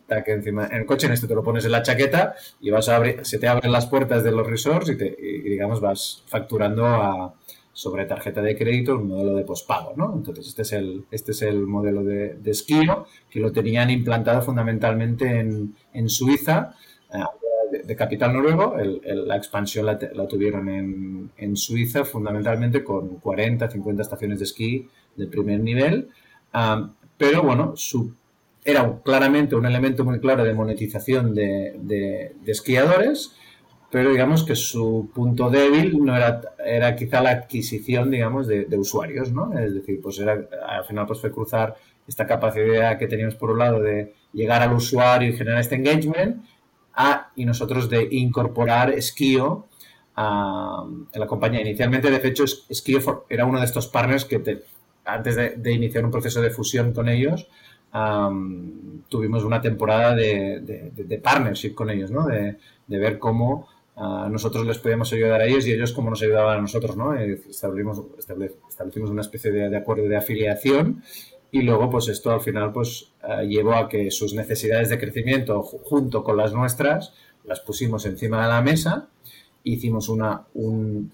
[0.10, 2.88] el encima, en el coche, en este te lo pones en la chaqueta y vas
[2.90, 6.24] a abrir, se te abren las puertas de los resorts y, te, y digamos vas
[6.28, 7.34] facturando a,
[7.80, 10.14] sobre tarjeta de crédito un modelo de pospago, ¿no?
[10.14, 12.86] Entonces, este es el, este es el modelo de, de esquí,
[13.30, 16.76] que lo tenían implantado fundamentalmente en, en Suiza,
[17.72, 24.40] de, capital noruego, la expansión la, tuvieron en, en, Suiza fundamentalmente con 40, 50 estaciones
[24.40, 26.10] de esquí de primer nivel,
[27.18, 27.76] pero bueno,
[28.66, 33.36] era claramente un elemento muy claro de monetización de, de, esquiadores,
[33.92, 39.32] pero digamos que su punto débil no era, era quizá la adquisición, digamos, de, usuarios,
[39.32, 39.58] ¿no?
[39.58, 41.76] Es decir, pues era, al final pues fue cruzar
[42.08, 46.44] esta capacidad que teníamos por un lado de llegar al usuario y generar este engagement
[47.36, 49.68] y nosotros de incorporar Esquio
[50.16, 51.62] a, la compañía.
[51.62, 54.62] Inicialmente, de hecho, Esquio era uno de estos partners que
[55.06, 57.48] antes de, iniciar un proceso de fusión con ellos,
[59.08, 62.28] tuvimos una temporada de, partnership con ellos, ¿no?
[62.28, 63.68] de, ver cómo
[64.30, 66.96] nosotros les podíamos ayudar a ellos y ellos cómo nos ayudaban a nosotros.
[66.96, 67.16] ¿no?
[67.16, 71.04] Eh, establecimos, una especie de, acuerdo de afiliación
[71.52, 75.62] y luego pues esto al final pues eh, llevó a que sus necesidades de crecimiento
[75.64, 79.08] junto con las nuestras las pusimos encima de la mesa
[79.64, 81.12] hicimos una un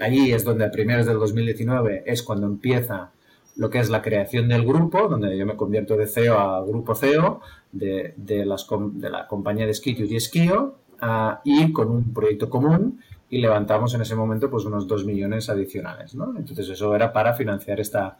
[0.00, 3.12] allí es donde a primeros del 2019 es cuando empieza
[3.54, 6.96] lo que es la creación del grupo donde yo me convierto de CEO a grupo
[6.96, 12.12] CEO de, de, las, de la compañía de Skitio y Esquio uh, y con un
[12.12, 16.34] proyecto común y levantamos en ese momento pues unos 2 millones adicionales ¿no?
[16.36, 18.16] entonces eso era para financiar esta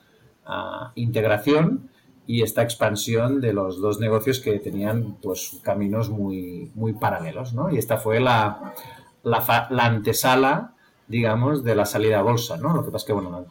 [0.95, 1.91] integración
[2.29, 7.71] y esta expansión de los dos negocios que tenían pues caminos muy, muy paralelos, ¿no?
[7.71, 8.75] Y esta fue la,
[9.23, 10.75] la, la, antesala,
[11.07, 12.75] digamos, de la salida a bolsa, ¿no?
[12.75, 13.47] Lo que pasa es que, bueno,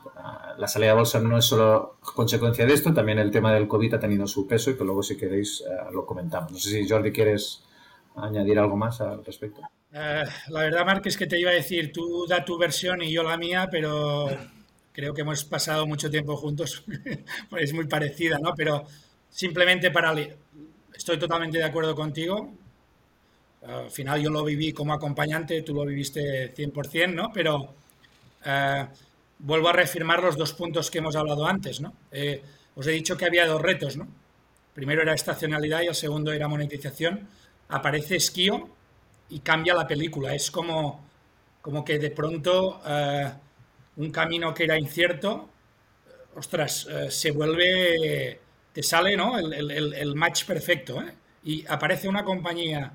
[0.60, 3.96] la, salida a bolsa no es solo consecuencia de esto, también el tema del COVID
[3.96, 6.52] ha tenido su peso y que luego, si queréis, eh, lo comentamos.
[6.52, 7.64] No sé si, Jordi, quieres
[8.18, 9.62] añadir algo más al respecto.
[9.94, 13.12] Eh, la verdad, Mark, es que te iba a decir, tú da tu versión y
[13.12, 14.28] yo la mía, pero
[14.92, 16.84] creo que hemos pasado mucho tiempo juntos,
[17.58, 18.54] es muy parecida, ¿no?
[18.56, 18.86] Pero
[19.30, 20.16] simplemente para...
[20.96, 22.52] Estoy totalmente de acuerdo contigo.
[23.68, 27.32] Al final yo lo viví como acompañante, tú lo viviste 100%, ¿no?
[27.32, 27.76] Pero
[28.44, 28.88] eh,
[29.40, 31.94] vuelvo a reafirmar los dos puntos que hemos hablado antes, ¿no?
[32.12, 32.42] Eh,
[32.76, 34.08] os he dicho que había dos retos, ¿no?
[34.74, 37.28] Primero era estacionalidad y el segundo era monetización.
[37.70, 38.70] Aparece Esquío
[39.30, 40.34] y cambia la película.
[40.34, 41.06] Es como,
[41.62, 42.82] como que de pronto...
[42.86, 43.32] Eh,
[43.98, 45.50] un camino que era incierto,
[46.36, 48.40] ostras, eh, se vuelve,
[48.72, 49.38] te sale ¿no?
[49.38, 51.02] el, match perfecto.
[51.02, 51.14] ¿eh?
[51.44, 52.94] Y aparece una compañía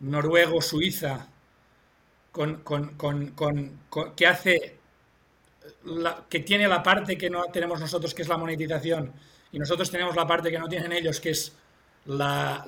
[0.00, 1.28] noruego-suiza
[2.32, 2.62] con,
[4.16, 4.78] que hace,
[6.28, 9.12] que tiene la parte que no tenemos nosotros, que es la monetización,
[9.52, 11.56] y nosotros tenemos la parte que no tienen ellos, que es
[12.06, 12.64] la,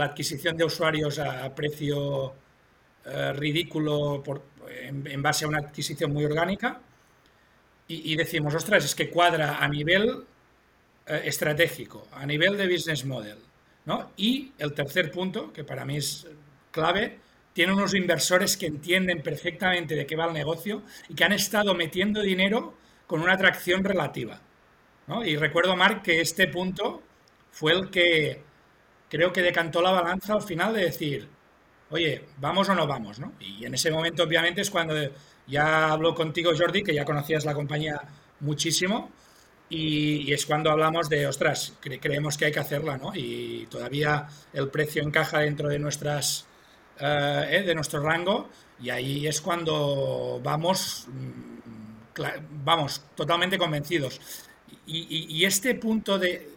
[0.00, 2.34] adquisición de usuarios a, precio
[3.04, 6.80] eh, ridículo por, en, base a una adquisición muy orgánica
[7.88, 10.24] y, decimos, ostras, es que cuadra a nivel
[11.06, 13.36] eh, estratégico, a nivel de business model.
[13.84, 14.12] ¿no?
[14.16, 16.26] Y el tercer punto, que para mí es
[16.70, 17.18] clave,
[17.52, 21.74] tiene unos inversores que entienden perfectamente de qué va el negocio y que han estado
[21.74, 22.74] metiendo dinero
[23.06, 24.40] con una atracción relativa.
[25.06, 25.22] ¿no?
[25.22, 27.02] Y recuerdo, Mark, que este punto
[27.50, 28.42] fue el que
[29.12, 31.28] creo que decantó la balanza al final de decir,
[31.90, 33.18] oye, ¿vamos o no vamos?
[33.18, 33.34] ¿no?
[33.40, 34.94] Y en ese momento, obviamente, es cuando
[35.46, 38.00] ya hablo contigo, Jordi, que ya conocías la compañía
[38.40, 39.10] muchísimo,
[39.68, 43.12] y, es cuando hablamos de, ostras, creemos que hay que hacerla, ¿no?
[43.14, 46.46] Y todavía el precio encaja dentro de nuestras
[46.98, 48.48] eh, eh, de nuestro rango,
[48.80, 52.22] y ahí es cuando vamos, mm,
[52.64, 54.20] vamos, totalmente convencidos.
[54.86, 56.48] Y, este punto de,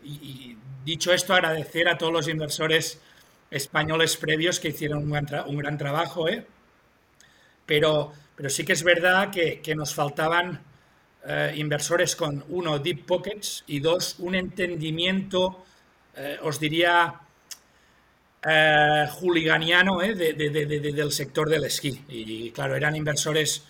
[0.86, 3.02] dicho esto, agradecer a todos los inversores
[3.52, 6.46] españoles previos que hicieron un gran, trabajo, ¿eh?
[7.66, 10.62] pero, pero sí que es verdad que, que nos faltaban
[11.28, 15.66] eh, inversores con, uno, deep pockets y dos, un entendimiento,
[16.16, 17.16] eh, os diría,
[18.48, 22.00] eh, juliganiano de, del sector del esquí.
[22.10, 23.64] Y, claro, eran inversores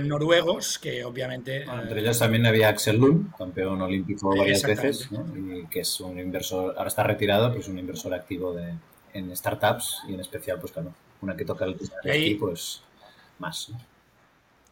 [0.00, 1.62] noruegos que obviamente...
[1.62, 6.74] entre ellos también había Axel Lund, campeón olímpico varias veces, y que es un inversor,
[6.76, 8.74] ahora está retirado, pues un inversor activo de,
[9.14, 12.82] en startups y en especial, pues claro, una que toca el esquí, pues
[13.38, 13.72] más.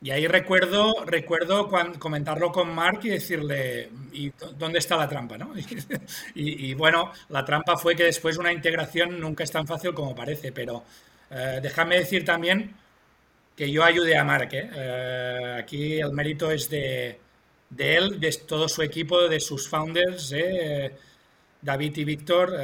[0.03, 5.37] Y ahí recuerdo, recuerdo cuando, comentarlo con Mark y decirle, ¿y dónde está la trampa?
[5.37, 5.53] ¿no?
[6.35, 10.53] Y, bueno, la trampa fue que después una integración nunca es tan fácil como parece,
[10.53, 10.85] pero
[11.31, 12.75] eh, déjame decir también
[13.61, 14.49] que yo ayude a Mark.
[14.55, 14.71] ¿eh?
[14.75, 17.21] Eh, aquí el mérito es de,
[17.69, 20.35] de, él, de todo su equipo, de sus founders,
[21.61, 22.57] David y Víctor,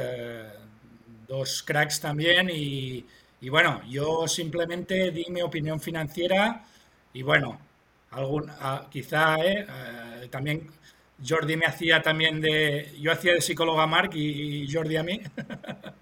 [1.27, 2.49] dos cracks también.
[2.49, 3.05] Y,
[3.41, 6.65] y bueno, yo simplemente di mi opinión financiera
[7.13, 7.59] y bueno,
[8.09, 8.51] algún,
[8.89, 10.67] quizá eh, eh, también
[11.23, 12.95] Jordi me hacía también de.
[12.99, 15.21] Yo hacía de psicóloga a y, Jordi a mí.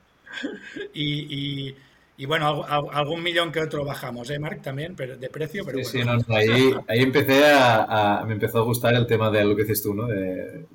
[0.94, 1.76] y,
[2.26, 4.62] bueno, algún millón que otro bajamos, ¿eh, Mark?
[4.62, 6.20] También, pero de precio, pero sí, bueno.
[6.20, 9.64] Sí, no, ahí, ahí, empecé a, Me empezó a gustar el tema de lo que
[9.64, 10.08] dices tú, ¿no?
[10.08, 10.66] De,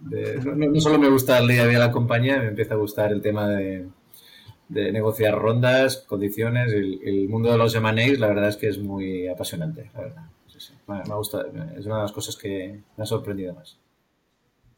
[0.45, 3.11] no, solo me gusta el día a día de la compañía, me empieza a gustar
[3.11, 3.87] el tema de,
[4.69, 6.73] de negociar rondas, condiciones.
[6.73, 10.31] El, el mundo de los M&A, la verdad es que es muy apasionante, la verdad.
[10.87, 13.79] Me, gusta, es una de las cosas que me ha sorprendido más.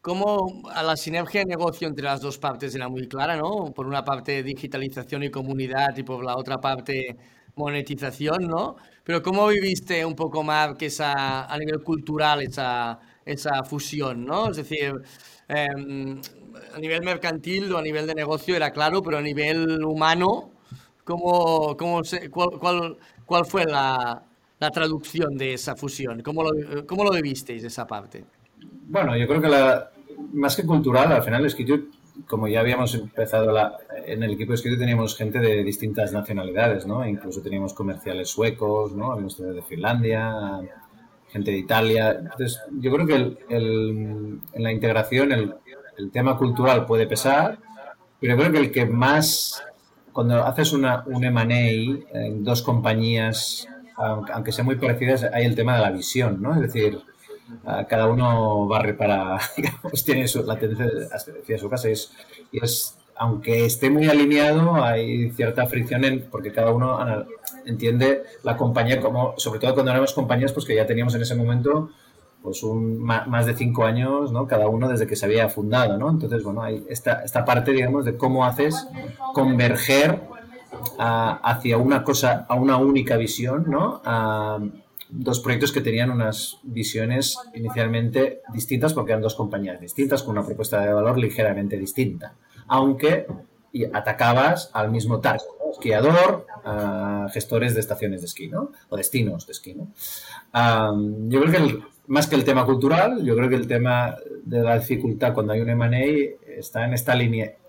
[0.03, 3.71] Como a la sinergia de negocio entre las dos partes era muy clara, ¿no?
[3.73, 7.15] Por una parte digitalización y comunidad y por la otra parte
[7.55, 8.75] monetización, ¿no?
[9.05, 14.49] Pero ¿cómo viviste un poco más que esa, a nivel cultural esa, esa fusión, ¿no?
[14.51, 14.93] Es decir,
[15.47, 16.19] em,
[16.75, 20.51] a nivel mercantil o a nivel de negocio era claro, pero a nivel humano,
[21.05, 24.21] ¿cómo, cómo se, cuál, cuál, fue la,
[24.59, 26.21] la, traducción de esa fusión?
[26.21, 28.25] ¿Cómo lo, cómo lo vivisteis esa parte?
[28.85, 29.92] Bueno, yo creo que la,
[30.33, 31.93] más que cultural, al final Skitut,
[32.27, 36.85] como ya habíamos empezado la, en el equipo de Skitut teníamos gente de distintas nacionalidades,
[36.85, 37.07] ¿no?
[37.07, 39.11] Incluso teníamos comerciales suecos, ¿no?
[39.11, 40.61] Habíamos de Finlandia,
[41.29, 42.11] gente de Italia.
[42.11, 45.55] Entonces, yo creo que el, el, en la integración el,
[45.97, 47.57] el tema cultural puede pesar,
[48.19, 49.63] pero creo que el que más,
[50.11, 55.75] cuando haces una, un M&A en dos compañías, aunque sean muy parecidas, hay el tema
[55.75, 56.55] de la visión, ¿no?
[56.55, 56.99] Es decir,
[57.87, 62.11] cada uno barre para, digamos, tiene la tendencia hacia su casa y es,
[62.51, 66.99] y es, aunque esté muy alineado, hay cierta fricción en, porque cada uno
[67.65, 71.35] entiende la compañía como, sobre todo cuando éramos compañías, pues que ya teníamos en ese
[71.35, 71.89] momento
[72.41, 74.45] pues un, más de cinco años, ¿no?
[74.47, 76.09] Cada uno desde que se había fundado, ¿no?
[76.09, 78.85] Entonces, bueno, hay esta, esta parte, digamos, de cómo haces
[79.33, 80.19] converger
[80.97, 84.01] hacia una cosa, a una única visión, ¿no?
[84.03, 84.59] A
[85.15, 90.45] dos proyectos que tenían unas visiones inicialmente distintas porque eran dos compañías distintas con una
[90.45, 92.33] propuesta de valor ligeramente distinta,
[92.67, 93.27] aunque
[93.93, 96.45] atacabas al mismo target, esquiador,
[97.31, 98.71] gestores de estaciones de esquí, ¿no?
[98.89, 99.87] O destinos de esquí, ¿no?
[101.29, 104.77] yo creo que más que el tema cultural, yo creo que el tema de la
[104.77, 107.13] dificultad cuando hay un M&A está en esta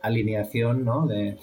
[0.03, 1.07] alineación ¿no?
[1.07, 1.37] de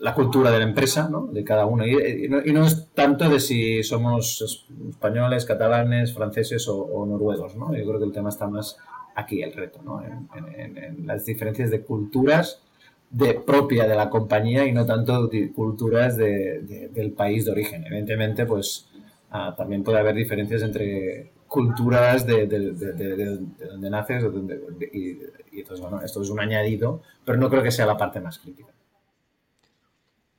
[0.00, 1.26] la cultura de la empresa, ¿no?
[1.26, 1.86] de cada uno.
[1.86, 7.56] Y, no, es tanto de si somos españoles, catalanes, franceses o, noruegos.
[7.56, 7.74] ¿no?
[7.76, 8.76] Yo creo que el tema está más
[9.14, 10.02] aquí, el reto, ¿no?
[10.02, 12.62] en, las diferencias de culturas
[13.10, 17.84] de, propia de la compañía y no tanto de culturas de, del país de origen.
[17.86, 18.88] Evidentemente, pues
[19.30, 24.24] ah, también puede haber diferencias entre culturas de, donde naces
[24.92, 25.18] y,
[25.52, 28.72] entonces, bueno, esto es un añadido, pero no creo que sea la parte más crítica.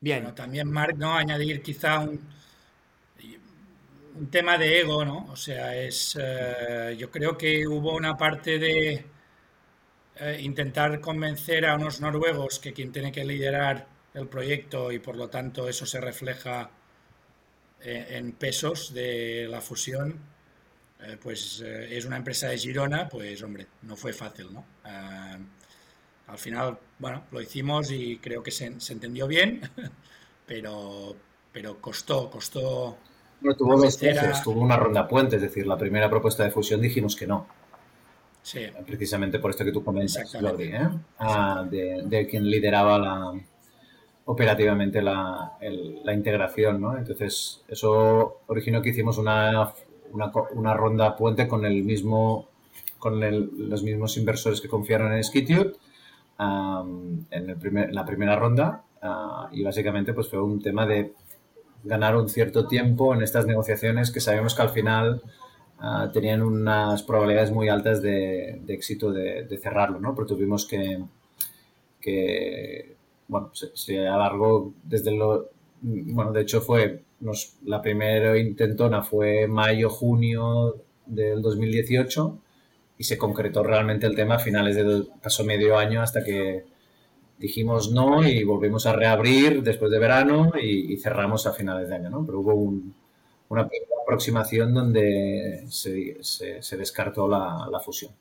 [0.02, 1.14] Bien, también Mark, ¿no?
[1.14, 2.20] Añadir quizá un,
[4.16, 5.28] un tema de ego, ¿no?
[5.32, 9.06] O sea, es, eh, yo creo que hubo una parte de
[10.16, 15.16] eh, intentar convencer a unos noruegos que quien tiene que liderar el proyecto y por
[15.16, 16.72] lo tanto eso se refleja
[17.82, 20.20] eh, en pesos de la fusión,
[21.06, 24.66] eh, pues eh, es una empresa de Girona, pues hombre, no fue fácil, ¿no?
[24.86, 25.38] Eh,
[26.28, 29.62] al final, bueno, lo hicimos y creo que se, entendió bien,
[30.48, 31.16] pero,
[31.52, 32.98] pero costó, costó...
[33.42, 34.00] No, tuvo dos
[34.44, 37.46] tuvo una ronda puente, es decir, la primera propuesta de fusión dijimos que no.
[38.42, 38.62] Sí.
[38.86, 40.72] Precisamente por esto que tú comentas, Jordi,
[41.20, 43.34] ah, de, quien lideraba la,
[44.26, 46.98] operativamente la, la, integración, ¿no?
[46.98, 49.74] Entonces, eso originó que hicimos una
[50.14, 52.48] una, una ronda puente con el mismo
[53.00, 53.20] con
[53.70, 55.74] los mismos inversores que confiaron en Skitute
[56.40, 61.14] en, el primer, la primera ronda ah, y básicamente pues fue un tema de
[61.84, 65.22] ganar un cierto tiempo en estas negociaciones que sabemos que al final
[65.80, 70.16] ah, tenían unas probabilidades muy altas de, éxito de, cerrarlo, ¿no?
[70.16, 71.04] Pero tuvimos que
[73.28, 75.50] bueno, se, alargó desde lo,
[75.82, 77.02] bueno, de hecho fue,
[77.66, 82.40] la primera intentona fue mayo, junio del 2018
[82.98, 86.66] y se concretó realmente el tema a finales de pasó medio año hasta que
[87.38, 92.10] dijimos no y volvimos a reabrir después de verano y, cerramos a finales de año,
[92.10, 92.26] ¿no?
[92.26, 92.54] Pero hubo
[93.50, 93.70] una
[94.04, 98.14] aproximación donde se, descartó la, fusión.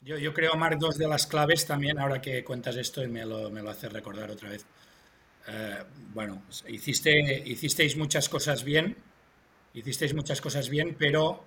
[0.00, 3.24] Yo, yo, creo, Marc, dos de las claves también, ahora que cuentas esto y me
[3.24, 4.64] lo, me lo haces recordar otra vez.
[5.48, 5.82] Eh,
[6.14, 8.96] bueno, hiciste, hicisteis muchas cosas bien,
[9.74, 11.44] hicisteis muchas cosas bien, pero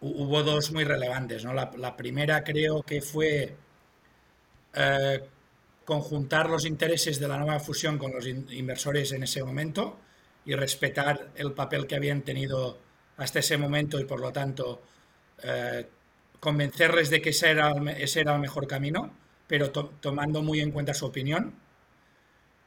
[0.00, 1.44] hubo dos muy relevantes.
[1.44, 1.52] ¿no?
[1.54, 3.56] La, primera creo que fue
[4.74, 5.20] eh,
[5.84, 9.98] conjuntar los intereses de la nueva fusión con los inversores en ese momento
[10.44, 12.78] y respetar el papel que habían tenido
[13.16, 14.82] hasta ese momento y por lo tanto
[15.42, 15.86] eh,
[16.40, 17.72] convencerles de que ese era
[18.34, 19.12] el mejor camino,
[19.46, 21.54] pero tomando muy en cuenta su opinión.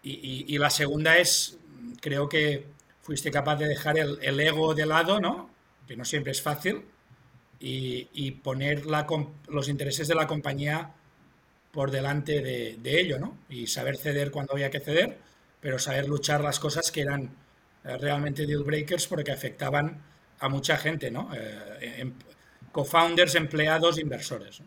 [0.04, 1.58] Y, la segunda es,
[2.02, 2.66] creo que
[3.02, 5.50] fuiste capaz de dejar el, ego de lado, ¿no?
[5.88, 6.84] que no siempre es fácil,
[7.60, 10.94] y, poner los intereses de la compañía
[11.72, 13.38] por delante de, ello, ¿no?
[13.50, 15.18] Y saber ceder cuando había que ceder,
[15.60, 17.36] pero saber luchar las cosas que eran
[17.84, 20.02] eh, realmente deal breakers porque afectaban
[20.40, 21.30] a mucha gente, ¿no?
[21.34, 22.14] Eh, em,
[22.72, 24.62] co-founders, empleados, inversores.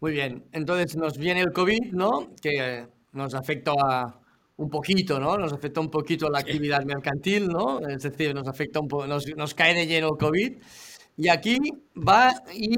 [0.00, 2.30] Muy bien, entonces nos viene el COVID, ¿no?
[2.40, 3.72] Que nos afecta
[4.58, 5.38] un poquito, ¿no?
[5.38, 7.80] Nos afecta un poquito la actividad mercantil, ¿no?
[7.80, 10.52] Es decir, nos afecta un poco, nos, nos, cae de lleno el COVID.
[11.16, 11.58] Y aquí
[11.96, 12.76] va y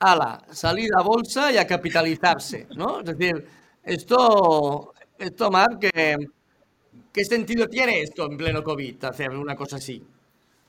[0.00, 3.00] a la salida a bolsa y a capitalizarse, ¿no?
[3.00, 3.44] Es decir,
[3.82, 5.50] esto, esto
[5.80, 6.16] ¿qué,
[7.12, 10.02] ¿qué sentido tiene esto en pleno COVID, hacer una cosa así?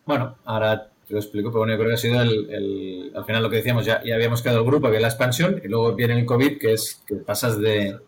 [0.06, 3.44] Bueno, ahora te lo explico, pero bueno, yo creo que ha sido el, al final
[3.44, 6.20] lo que decíamos, ya, ya habíamos quedado el grupo, había la expansión, y luego viene
[6.20, 8.00] el COVID, que es que pasas de,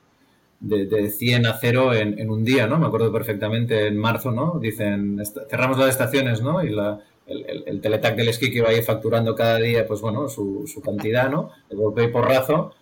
[0.61, 2.77] de, 100 a 0 en, un día, ¿no?
[2.77, 4.59] Me acuerdo perfectamente en marzo, ¿no?
[4.59, 6.63] Dicen, cerramos las estaciones, ¿no?
[6.63, 10.01] Y la, el, el, teletac del esquí que va a ir facturando cada día, pues
[10.01, 11.49] bueno, su, su cantidad, ¿no?
[11.69, 12.73] El golpe y porrazo.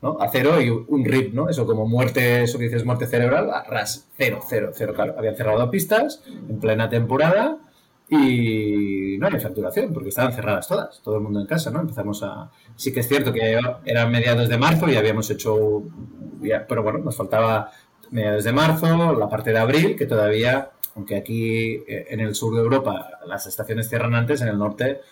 [0.00, 0.16] ¿no?
[0.20, 1.50] A cero y un rip, ¿no?
[1.50, 5.14] Eso como muerte, eso que dices muerte cerebral, ras, cero, cero, cero, claro.
[5.18, 7.58] Habían cerrado pistas en plena temporada
[8.10, 11.80] y no había facturación porque estaban cerradas todas, todo el mundo en casa, ¿no?
[11.80, 12.50] Empezamos a...
[12.74, 15.84] Sí que es cierto que eran mediados de marzo y habíamos hecho...
[16.68, 17.70] pero bueno, nos faltaba
[18.10, 22.54] mediados de marzo, la parte de abril, que todavía, aunque aquí eh, en el sur
[22.54, 25.02] de Europa las estaciones cierran antes, en el norte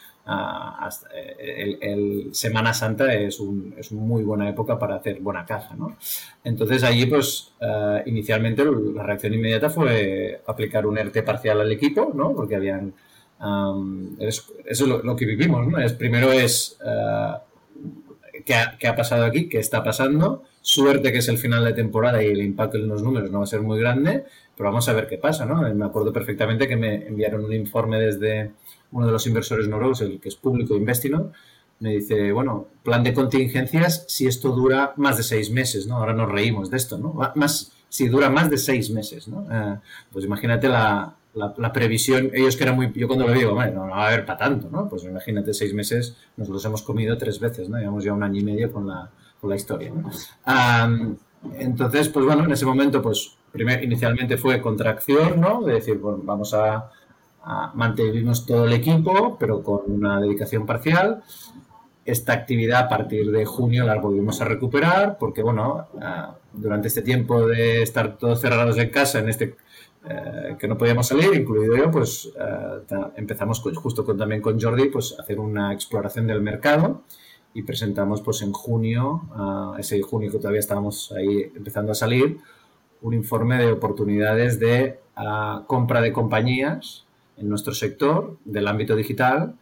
[1.15, 5.97] eh, el, Semana Santa es, un, es muy buena época para hacer buena caja, ¿no?
[6.45, 12.13] Entonces allí, pues, eh, inicialmente la reacción inmediata fue aplicar un ERTE parcial al equipo,
[12.15, 12.35] ¿no?
[12.35, 12.93] Porque habían...
[14.19, 15.79] eso es lo, que vivimos, ¿no?
[15.79, 16.79] Es, primero es...
[16.85, 17.39] Uh,
[18.45, 19.49] ¿qué, ha, ¿Qué ha pasado aquí?
[19.49, 20.45] ¿Qué está pasando?
[20.61, 23.45] Suerte que es el final de temporada y el impacto en los números no va
[23.45, 24.25] a ser muy grande,
[24.57, 25.63] pero vamos a ver qué pasa, ¿no?
[25.75, 28.53] Me acuerdo perfectamente que me enviaron un informe desde
[28.93, 31.33] uno de los inversores noruegos, el que es público Investinor,
[31.81, 35.97] me dice, bueno, plan de contingencias si esto dura más de seis meses, ¿no?
[35.97, 37.15] Ahora nos reímos de esto, ¿no?
[37.37, 39.47] Más, si dura más de seis meses, ¿no?
[39.51, 39.79] Eh,
[40.13, 43.93] pues imagínate la, la, previsión, ellos que eran muy, yo cuando lo digo, bueno, no,
[43.93, 44.89] va a haber para tanto, ¿no?
[44.89, 47.79] Pues imagínate seis meses, nos los hemos comido tres veces, ¿no?
[47.79, 49.11] Llevamos ya un año y medio con la,
[49.41, 50.11] con la historia, ¿no?
[51.57, 55.63] entonces, pues bueno, en ese momento, pues, primer, inicialmente fue contracción, ¿no?
[55.63, 56.91] De decir, bueno, vamos a
[57.75, 61.23] mantuvimos todo el equipo, pero con una dedicación parcial.
[62.05, 65.87] Esta actividad a partir de junio la volvimos a recuperar porque, bueno,
[66.53, 69.57] durante este tiempo de estar todos cerrados en casa, en este
[70.09, 74.89] eh, que no podíamos salir, incluido yo, pues eh, empezamos justo con, también con Jordi
[74.89, 77.03] pues a hacer una exploración del mercado
[77.53, 79.23] y presentamos pues en junio,
[79.79, 82.39] ese junio que todavía estábamos ahí empezando a salir,
[83.03, 85.01] un informe de oportunidades de
[85.67, 87.08] compra de compañías
[87.39, 89.55] en nuestro sector del ámbito digital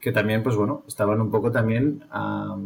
[0.00, 2.56] que también, pues bueno, estaban un poco también a,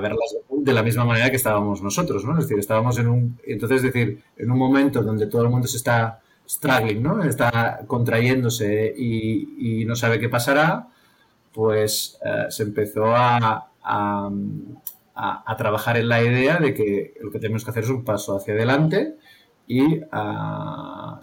[0.00, 2.38] verlas de la misma manera que estábamos nosotros, ¿no?
[2.38, 5.66] Es decir, estábamos en un, entonces, es decir, en un momento donde todo el mundo
[5.66, 7.24] se está struggling, ¿no?
[7.24, 10.88] Está contrayéndose y, no sabe qué pasará,
[11.52, 17.64] pues eh, se empezó a, a, trabajar en la idea de que lo que tenemos
[17.64, 19.16] que hacer es un paso hacia adelante
[19.66, 21.20] y a,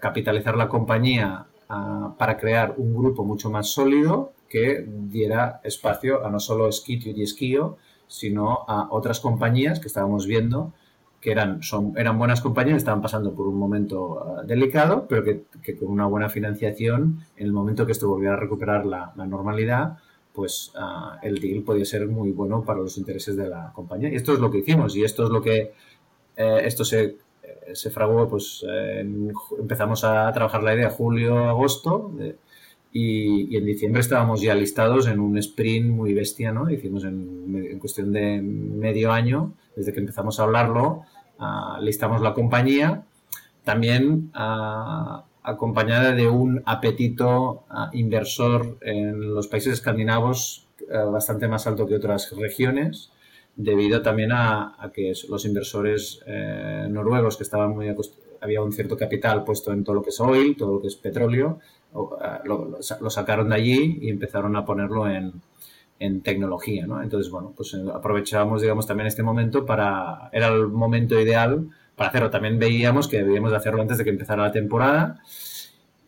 [0.00, 6.40] capitalizar la compañía para crear un grupo mucho más sólido que diera espacio a no
[6.40, 10.72] solo Skitio y Esquío, sino a otras compañías que estábamos viendo
[11.20, 15.76] que eran, son, eran buenas compañías, estaban pasando por un momento ah, delicado, pero que,
[15.76, 19.98] con una buena financiación, en el momento que esto volviera a recuperar la, normalidad,
[20.32, 24.10] pues ah, el deal podía ser muy bueno para los intereses de la compañía.
[24.10, 25.72] Y esto es lo que hicimos y esto es lo que,
[26.36, 27.16] eh, esto se,
[27.72, 28.64] se fraguó, pues
[29.58, 32.12] empezamos a trabajar la idea julio, agosto.
[32.92, 36.70] y, en diciembre estábamos ya listados en un sprint muy bestia, ¿no?
[36.70, 41.04] Hicimos en, en cuestión de medio año, desde que empezamos a hablarlo,
[41.38, 43.04] uh, listamos la compañía,
[43.64, 50.64] también uh, acompañada de un apetito uh, inversor en los países escandinavos
[51.12, 53.10] bastante más alto que otras regiones,
[53.58, 57.92] debido también a, a que los inversores eh, noruegos que estaban muy
[58.40, 60.94] había un cierto capital puesto en todo lo que es oil, todo lo que es
[60.94, 61.58] petróleo,
[62.44, 65.32] lo, lo sacaron de allí y empezaron a ponerlo en,
[65.98, 67.02] en tecnología, ¿no?
[67.02, 70.30] Entonces, bueno, pues eh, aprovechábamos, digamos, también este momento para...
[70.32, 72.30] Era el momento ideal para hacerlo.
[72.30, 75.20] También veíamos que debíamos de hacerlo antes de que empezara la temporada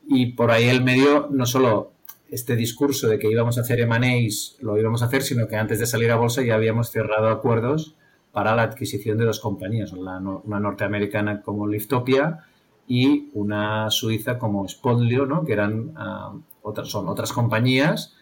[0.06, 1.92] y por ahí el medio, no solo
[2.30, 5.78] este discurso de que íbamos a hacer M&As lo íbamos a hacer, sino que antes
[5.78, 7.96] de salir a bolsa ya habíamos cerrado acuerdos
[8.32, 10.20] para la adquisición de dos compañías, una
[10.60, 12.44] norteamericana como Liftopia
[12.86, 15.44] y una suiza como Spondlio, ¿no?
[15.44, 18.14] que eran ah, otras, son otras compañías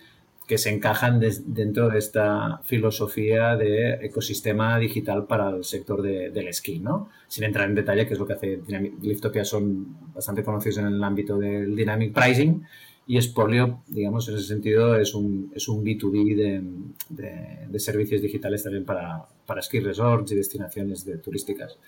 [0.47, 6.79] que se encajan dentro de esta filosofía de ecosistema digital para el sector del esquí,
[6.79, 7.11] ¿no?
[7.29, 10.87] Sin entrar en detalle, que es lo que hace Dynamic, Liftopia, son bastante conocidos en
[10.87, 12.65] el ámbito del dynamic pricing
[13.09, 18.63] y Spolio, digamos, en ese sentido es un, es un B2B de, de, servicios digitales
[18.63, 21.79] también para, para ski resorts y destinaciones de, turísticas.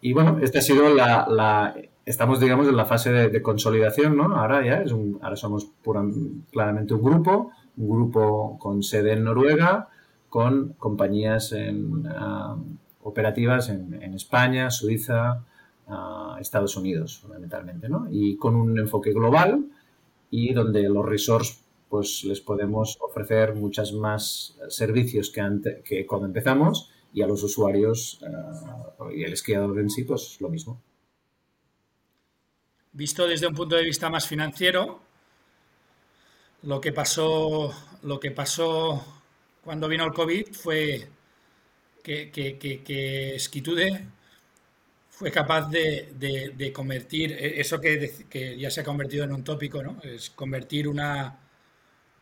[0.00, 1.74] Y bueno, esta ha sido la, la,
[2.06, 4.32] estamos, digamos, en la fase de, consolidación, ¿no?
[4.36, 5.72] Ahora ya es ahora somos
[6.52, 9.88] claramente un grupo, un grupo con sede en Noruega,
[10.28, 11.52] con compañías
[12.10, 12.56] ah,
[13.02, 15.42] operativas en, España, Suiza,
[15.88, 18.06] uh, Estados Unidos, fundamentalmente, ¿no?
[18.08, 19.64] Y con un enfoque global
[20.36, 26.90] y donde los resorts pues les podemos ofrecer muchas más servicios que, que cuando empezamos
[27.12, 28.20] y a los usuarios
[28.98, 30.82] uh, y el esquiador en sí, pues lo mismo.
[32.92, 35.00] Visto desde un punto de vista más financiero,
[36.62, 37.72] lo que pasó,
[38.02, 39.04] lo que pasó
[39.62, 41.08] cuando vino el COVID fue
[42.02, 44.04] que, que, que, Skitude
[45.16, 50.00] fue capaz de, convertir e, eso que, ya se ha convertido en un tópico, ¿no?
[50.02, 51.38] Es convertir una,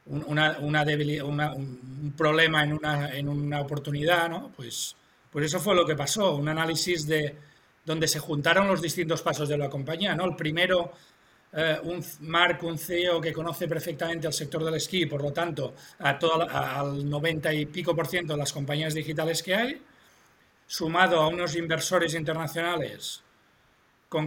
[0.06, 4.52] una, una debilidad, un problema en una, en una oportunidad, ¿no?
[4.54, 4.94] Pues,
[5.30, 7.34] pues eso fue lo que pasó, un análisis de
[7.84, 10.26] donde se juntaron los distintos pasos de la compañía, ¿no?
[10.26, 10.92] El primero
[11.54, 15.74] eh, un Mark, un CEO que conoce perfectamente el sector del esquí, por lo tanto,
[15.98, 19.82] a todo, al 90 y pico por ciento de las compañías digitales que hay,
[20.72, 23.22] sumado a unos inversores internacionales
[24.08, 24.26] con,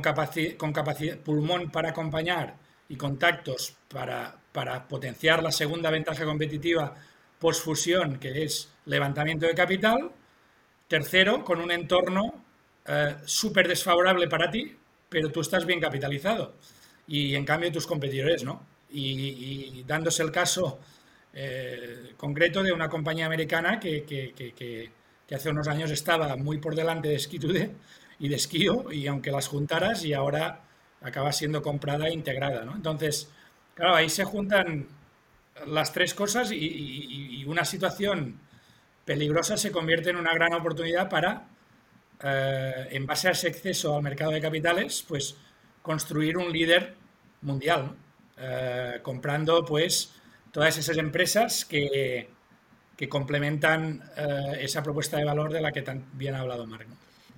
[0.57, 2.55] con capacidad, pulmón para acompañar
[2.87, 6.93] y contactos para, para potenciar la segunda ventaja competitiva
[7.39, 10.11] post-fusión, que es levantamiento de capital.
[10.87, 12.45] Tercero, con un entorno
[12.85, 14.77] eh, súper desfavorable para ti,
[15.09, 16.53] pero tú estás bien capitalizado
[17.07, 18.63] y en cambio tus competidores no.
[18.91, 20.79] Y, dándose el caso
[21.33, 24.91] eh, concreto de una compañía americana que, que,
[25.33, 27.71] hace unos años estaba muy por delante de Skitude
[28.19, 30.61] y de Skio, y aunque las juntaras, y ahora
[31.01, 32.63] acaba siendo comprada e integrada.
[32.63, 32.75] ¿no?
[32.75, 33.31] Entonces,
[33.73, 34.87] claro, ahí se juntan
[35.67, 38.39] las tres cosas y, una situación
[39.05, 41.47] peligrosa se convierte en una gran oportunidad para,
[42.23, 45.37] eh, en base a ese acceso al mercado de capitales, pues
[45.83, 46.95] construir un líder
[47.41, 47.95] mundial,
[48.37, 50.13] eh, comprando pues
[50.51, 52.29] todas esas empresas que,
[52.95, 56.91] que complementan eh, esa propuesta de valor de la que tan bien ha hablado Marco.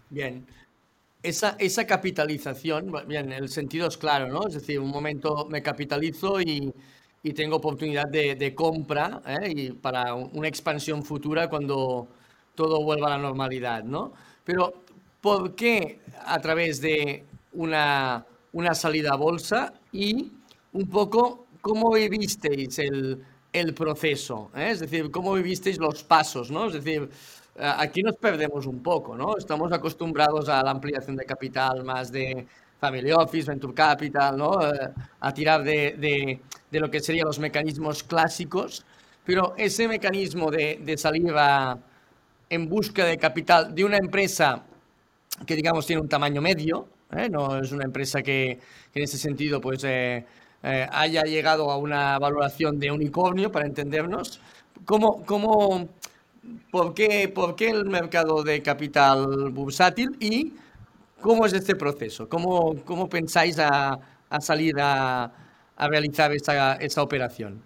[0.09, 0.45] Bien.
[1.23, 4.47] Esa, esa capitalización, bien, el sentido es claro, ¿no?
[4.47, 6.71] Es decir, un momento me capitalizo y,
[7.23, 9.51] y tengo oportunidad de, compra ¿eh?
[9.53, 12.07] y para una expansión futura cuando
[12.55, 14.13] todo vuelva a la normalidad, ¿no?
[14.45, 14.73] Pero,
[15.19, 18.25] ¿por qué a través de una
[18.57, 20.31] una salida a bolsa y
[20.73, 23.23] un poco cómo vivisteis el,
[23.59, 24.69] el proceso, ¿eh?
[24.71, 26.67] es decir, cómo vivisteis los pasos, ¿no?
[26.67, 27.09] Es decir,
[27.57, 29.37] aquí nos perdemos un poco, ¿no?
[29.37, 32.45] Estamos acostumbrados a la ampliación de capital más de
[32.79, 34.61] Family Office, Venture Capital, ¿no?
[34.61, 34.89] Eh,
[35.19, 36.39] a tirar de, de,
[36.69, 38.85] de, lo que serían los mecanismos clásicos,
[39.25, 41.77] pero ese mecanismo de, de salir a,
[42.49, 44.63] en busca de capital de una empresa
[45.45, 47.29] que digamos tiene un tamaño medio, ¿eh?
[47.29, 48.59] No es una empresa que,
[48.93, 50.25] en ese sentido pues, eh,
[50.67, 54.41] eh, haya llegado a una valoración de unicornio, para entendernos.
[54.85, 55.87] ¿Cómo, cómo
[56.71, 60.53] ¿por qué, ¿por qué el mercado de capital bursátil y
[61.21, 62.27] cómo es este proceso?
[62.27, 63.97] ¿Cómo, cómo pensáis a,
[64.41, 65.31] salir a,
[65.77, 67.61] realizar esa, esa operación?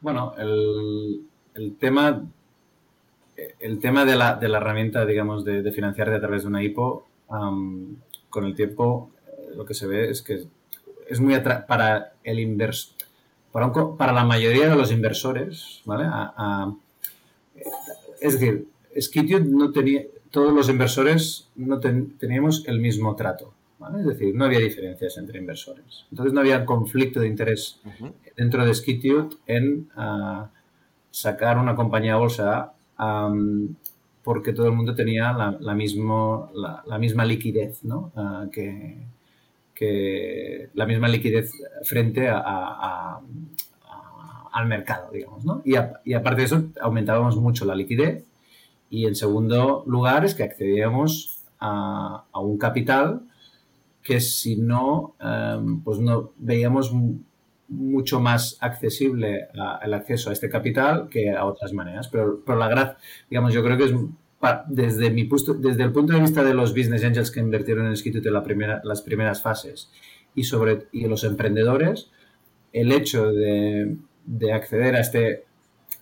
[0.00, 1.22] Bueno, el,
[1.54, 2.26] el tema
[3.58, 6.62] el tema de la, de la herramienta, digamos, de, de, financiar a través de una
[6.62, 7.06] IPO,
[8.30, 10.44] con el tiempo eh, lo que se ve es que
[11.08, 11.34] es muy
[11.66, 12.94] para el inversor,
[13.52, 16.04] para, para, la mayoría de los inversores, ¿vale?
[16.04, 16.74] A, a,
[18.20, 18.66] es decir,
[18.98, 24.00] Skitute no tenía, todos los inversores no ten, teníamos el mismo trato, ¿vale?
[24.00, 26.06] Es decir, no había diferencias entre inversores.
[26.10, 28.12] Entonces no había conflicto de interés uh -huh.
[28.36, 30.46] dentro de Skitute en uh,
[31.10, 33.74] sacar una compañía a bolsa um,
[34.22, 38.10] porque todo el mundo tenía la, la, mismo, la, la misma liquidez, ¿no?
[38.16, 38.96] Uh, que,
[39.74, 41.52] que, la misma liquidez
[41.82, 43.20] frente a,
[44.52, 45.62] al mercado, digamos, ¿no?
[45.64, 48.24] Y, y, aparte de eso, aumentábamos mucho la liquidez
[48.88, 53.22] y en segundo lugar es que accedíamos a, un capital
[54.02, 56.92] que si no, um, pues no veíamos
[57.68, 59.48] mucho más accesible
[59.82, 62.08] el acceso a este capital que a otras maneras.
[62.08, 62.98] Pero, pero la gracia,
[63.30, 63.94] digamos, yo creo que es
[64.68, 65.28] desde, mi
[65.58, 68.42] desde el punto de vista de los business angels que invirtieron en Instituto en la
[68.42, 69.90] primera, las primeras fases
[70.34, 72.10] y sobre y los emprendedores,
[72.72, 75.44] el hecho de, de acceder a este,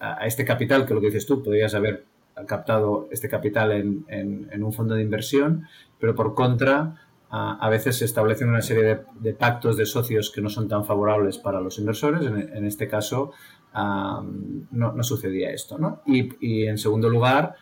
[0.01, 2.05] a este capital, que lo que dices tú, podrías haber
[2.47, 5.66] captado este capital en, en, un fondo de inversión,
[5.99, 6.97] pero por contra
[7.34, 11.38] a veces se establecen una serie de, pactos de socios que no son tan favorables
[11.38, 12.26] para los inversores.
[12.26, 13.32] En, este caso,
[13.74, 15.78] no, no, sucedía esto.
[15.78, 16.03] ¿no?
[16.05, 17.55] Y, en segundo lugar,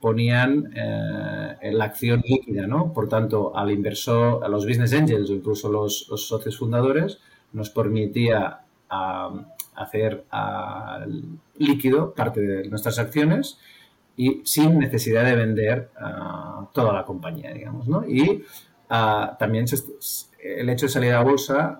[0.00, 2.66] ponían eh, la acción líquida.
[2.66, 2.92] ¿no?
[2.92, 7.18] Por tanto, al inversor, a los business angels o incluso los, los socios fundadores,
[7.52, 8.60] nos permitía
[9.74, 10.24] hacer
[11.56, 13.58] líquido parte de nuestras acciones
[14.16, 18.04] y sin necesidad de vender uh, toda la compañía, digamos, ¿no?
[18.04, 18.42] Y
[18.90, 19.66] uh, también
[20.42, 21.78] el hecho de salir a bolsa,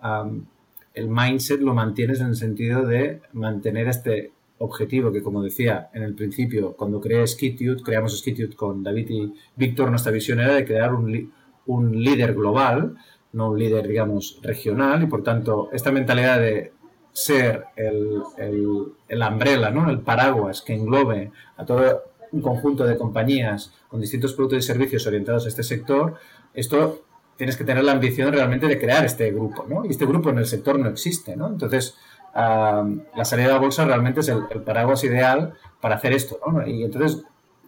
[0.95, 6.03] el mindset lo mantienes en el sentido de mantener este objetivo que, como decía en
[6.03, 10.65] el principio, cuando creé Skitute, creamos Skitute con David y Víctor, nuestra visión era de
[10.65, 11.33] crear un,
[11.67, 12.97] un líder global,
[13.33, 16.73] no un líder, digamos, regional, y por tanto, esta mentalidad de
[17.13, 19.91] ser el, el, el umbrella, ¿no?
[19.91, 25.07] el paraguas que englobe a todo un conjunto de compañías con distintos productos y servicios
[25.07, 26.15] orientados a este sector,
[26.55, 27.03] esto
[27.37, 29.85] tienes que tener la ambición realmente de crear este grupo, ¿no?
[29.85, 31.47] Y este grupo en el sector no existe, ¿no?
[31.47, 31.97] Entonces,
[32.35, 36.39] la salida a bolsa realmente es el, paraguas ideal para hacer esto.
[36.67, 37.23] Y entonces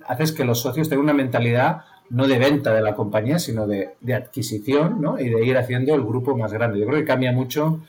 [0.07, 3.95] haces que los socios tengan una mentalidad no de venta de la compañía, sino de,
[4.01, 5.21] de adquisición, ¿no?
[5.21, 6.81] Y de ir haciendo el grupo más grande.
[6.81, 7.81] Yo creo que cambia mucho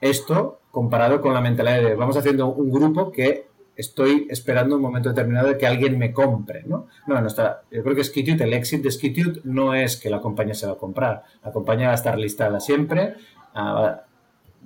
[0.00, 5.08] esto comparado con la mentalidad de vamos haciendo un grupo que estoy esperando un momento
[5.08, 6.86] determinado de que alguien me compre, ¿no?
[7.06, 10.54] No, está, yo creo que Skitute, el éxito de Skitute no es que la compañía
[10.54, 13.14] se va a comprar, la compañía va a estar listada siempre,
[13.54, 13.96] uh,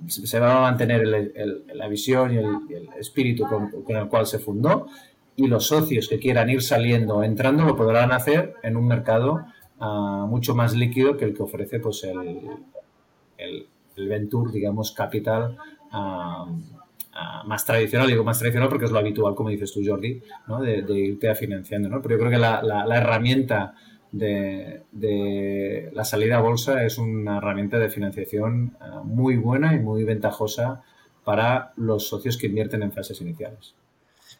[0.07, 4.87] se va a mantener el, la visión y el, espíritu con, el cual se fundó
[5.35, 9.45] y los socios que quieran ir saliendo o entrando lo podrán hacer en un mercado
[9.79, 13.67] uh, mucho más líquido que el que ofrece pues el,
[13.97, 15.57] Venture, digamos, Capital
[15.93, 20.21] uh, uh, más tradicional, digo más tradicional porque es lo habitual, como dices tú, Jordi,
[20.47, 20.61] ¿no?
[20.61, 21.87] de, irte financiando.
[21.87, 22.01] ¿no?
[22.01, 23.75] Pero yo creo que la herramienta
[24.17, 30.03] de, la salida a bolsa es una herramienta de financiación uh, muy buena y muy
[30.03, 30.83] ventajosa
[31.23, 33.75] para los socios que invierten en fases iniciales.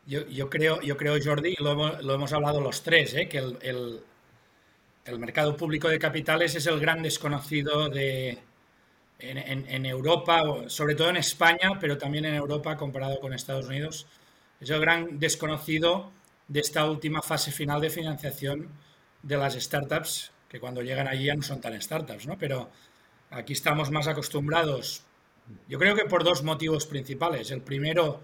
[0.07, 3.27] Yo, creo, yo creo, Jordi, lo hemos, lo hemos hablado los tres, ¿eh?
[3.27, 4.01] que el,
[5.17, 8.37] mercado público de capitales es el gran desconocido de,
[9.17, 14.05] en, en, Europa, sobre todo en España, pero también en Europa comparado con Estados Unidos.
[14.61, 16.11] Es el gran desconocido
[16.47, 18.69] de esta última fase final de financiación
[19.25, 22.37] de las startups, que cuando llegan allí ya no son tan startups, ¿no?
[22.37, 22.69] Pero
[23.31, 25.03] aquí estamos más acostumbrados,
[25.67, 27.51] yo creo que por dos motivos principales.
[27.51, 28.21] El primero,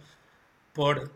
[0.74, 1.12] por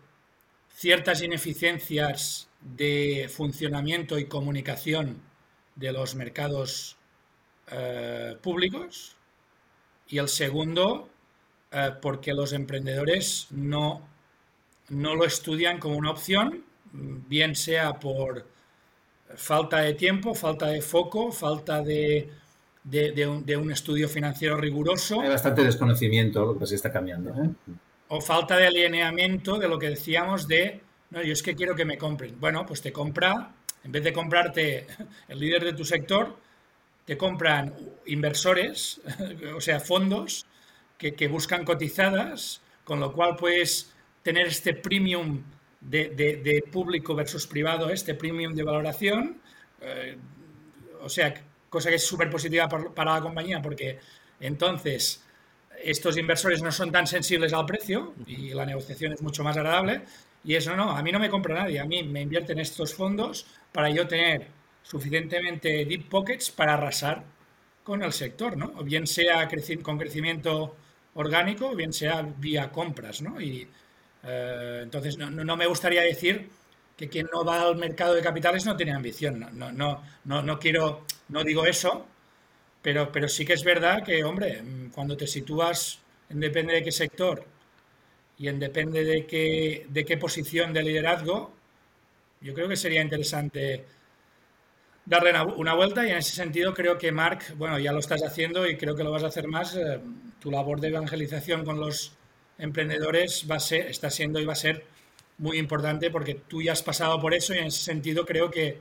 [0.69, 5.21] ciertas ineficiencias de funcionamiento y comunicación
[5.75, 6.97] de los mercados
[7.71, 9.15] eh, públicos,
[10.07, 11.09] y el segundo,
[11.71, 14.07] eh, porque los emprendedores no,
[14.89, 18.47] no lo estudian como una opción, bien sea por
[19.33, 22.29] falta de tiempo, falta de foco, falta de,
[22.83, 25.21] de, de, un, de un, estudio financiero riguroso.
[25.21, 27.31] Hay bastante desconocimiento, lo que se está cambiando.
[27.31, 27.49] ¿eh?
[28.09, 31.85] O falta de alineamiento de lo que decíamos de, no, yo es que quiero que
[31.85, 32.39] me compren.
[32.39, 33.51] Bueno, pues te compra,
[33.83, 34.87] en vez de comprarte
[35.27, 36.37] el líder de tu sector,
[37.05, 37.73] te compran
[38.05, 39.01] inversores,
[39.55, 40.45] o sea, fondos
[40.97, 43.91] que, que buscan cotizadas, con lo cual puedes
[44.23, 45.43] tener este premium
[45.89, 49.41] de, público versus privado, este premium de valoración.
[49.81, 50.17] Eh,
[51.01, 51.33] o sea,
[51.69, 53.99] cosa que es súper positiva para la compañía porque
[54.39, 55.23] entonces
[55.83, 60.03] estos inversores no son tan sensibles al precio y la negociación es mucho más agradable.
[60.43, 63.47] Y eso no, a mí no me compra nadie, a mí me invierten estos fondos
[63.71, 64.47] para yo tener
[64.83, 67.23] suficientemente deep pockets para arrasar
[67.83, 68.73] con el sector, ¿no?
[68.77, 69.47] O bien sea
[69.81, 70.75] con crecimiento
[71.15, 73.41] orgánico, o bien sea vía compras, ¿no?
[73.41, 73.67] Y
[74.25, 76.49] eh, entonces no, no, me gustaría decir
[76.97, 79.39] que quien no va al mercado de capitales no tiene ambición.
[79.39, 82.05] No, no, no, no, quiero, no digo eso,
[82.81, 84.63] pero, pero sí que es verdad que, hombre,
[84.93, 85.99] cuando te sitúas
[86.29, 87.45] en depende de qué sector
[88.37, 91.53] y en depende de qué, de qué posición de liderazgo,
[92.41, 93.85] yo creo que sería interesante
[95.05, 98.67] darle una, vuelta y en ese sentido creo que Mark, bueno, ya lo estás haciendo
[98.67, 99.75] y creo que lo vas a hacer más.
[99.75, 99.99] Eh,
[100.39, 102.13] tu labor de evangelización con los
[102.57, 104.85] emprendedores va a ser, está siendo y va a ser
[105.37, 108.79] muy importante porque tú ya has pasado por eso y en ese sentido creo que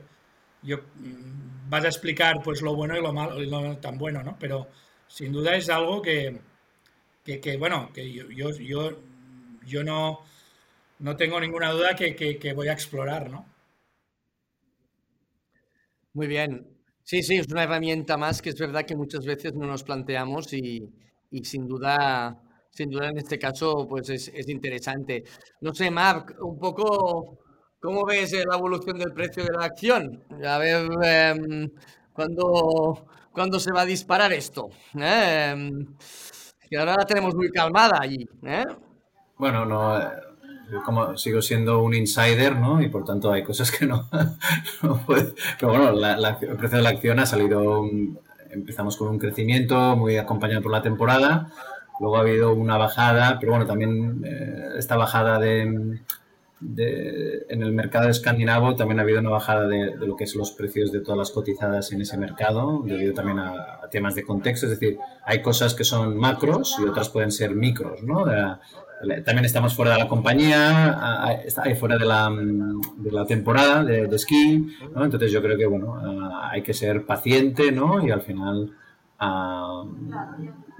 [0.63, 4.23] yo mm, vas a explicar pues lo bueno y lo malo y lo tan bueno,
[4.23, 4.37] ¿no?
[4.39, 4.67] Pero
[5.07, 6.39] sin duda es algo que,
[7.25, 8.51] que, bueno, que yo, yo,
[9.65, 10.21] yo, no,
[10.99, 13.45] no tengo ninguna duda que, que voy a explorar, ¿no?
[16.13, 16.67] Muy bien.
[17.03, 20.51] Sí, sí, es una herramienta más que es verdad que muchas veces no nos planteamos
[20.53, 20.89] y,
[21.29, 22.41] y sin duda
[22.75, 25.23] sin duda en este caso pues es, es interesante.
[25.61, 27.39] No sé, Marc, un poco
[27.79, 30.23] cómo ves la evolución del precio de la acción.
[30.45, 31.69] A ver eh,
[32.13, 34.69] cuándo, se va a disparar esto.
[34.99, 35.71] Eh,
[36.69, 38.27] que ahora la tenemos muy calmada allí.
[38.43, 38.65] ¿eh?
[39.37, 40.09] Bueno, no, eh,
[40.83, 42.81] como sigo siendo un insider, ¿no?
[42.81, 44.09] Y por tanto hay cosas que no.
[44.81, 47.83] Pero bueno, la, el precio de la acción ha salido,
[48.49, 51.53] empezamos con un crecimiento muy acompañado por la temporada
[51.99, 55.99] Luego ha habido una bajada, pero bueno, también eh, esta bajada de,
[56.61, 60.91] en el mercado escandinavo también ha habido una bajada de, lo que son los precios
[60.91, 64.65] de todas las cotizadas en ese mercado, debido también a, temas de contexto.
[64.65, 68.25] Es decir, hay cosas que son macros y otras pueden ser micros, ¿no?
[69.25, 71.29] también estamos fuera de la compañía,
[71.61, 75.03] ahí fuera de la, temporada de, esquí, ¿no?
[75.03, 76.01] Entonces yo creo que, bueno,
[76.49, 78.05] hay que ser paciente, ¿no?
[78.05, 78.71] Y al final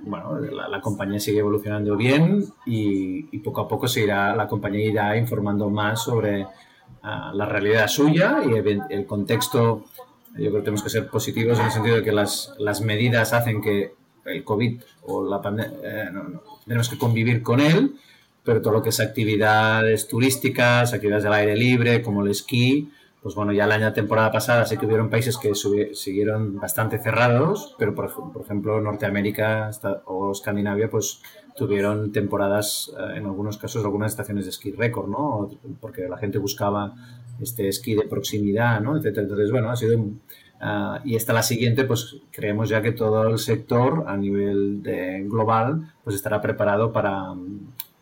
[0.05, 5.69] bueno, la, compañía sigue evolucionando bien y, poco a poco se la compañía irá informando
[5.69, 6.45] más sobre
[7.03, 9.85] ah, la realidad suya y el, contexto.
[10.33, 13.33] Yo creo que tenemos que ser positivos en el sentido de que las, las medidas
[13.33, 13.93] hacen que
[14.25, 16.09] el COVID o la pandemia, eh,
[16.65, 17.95] tenemos que convivir con él,
[18.43, 22.91] pero todo lo que es actividades turísticas, actividades del aire libre, como el esquí,
[23.25, 27.95] pues bueno, ya la temporada pasada sé que hubieron países que siguieron bastante cerrados, pero
[27.95, 29.71] por, ejemplo Norteamérica
[30.05, 31.23] o Escandinavia pues
[31.57, 35.49] tuvieron temporadas, eh, en algunos casos, algunas estaciones de esquí récord, ¿no?
[35.81, 36.93] Porque la gente buscaba
[37.41, 38.95] este esquí de proximidad, ¿no?
[38.95, 39.97] Entonces, bueno, ha sido...
[39.97, 44.83] Uh, y esta la siguiente, pues creemos ya que todo el sector a nivel
[45.27, 47.33] global pues estará preparado para,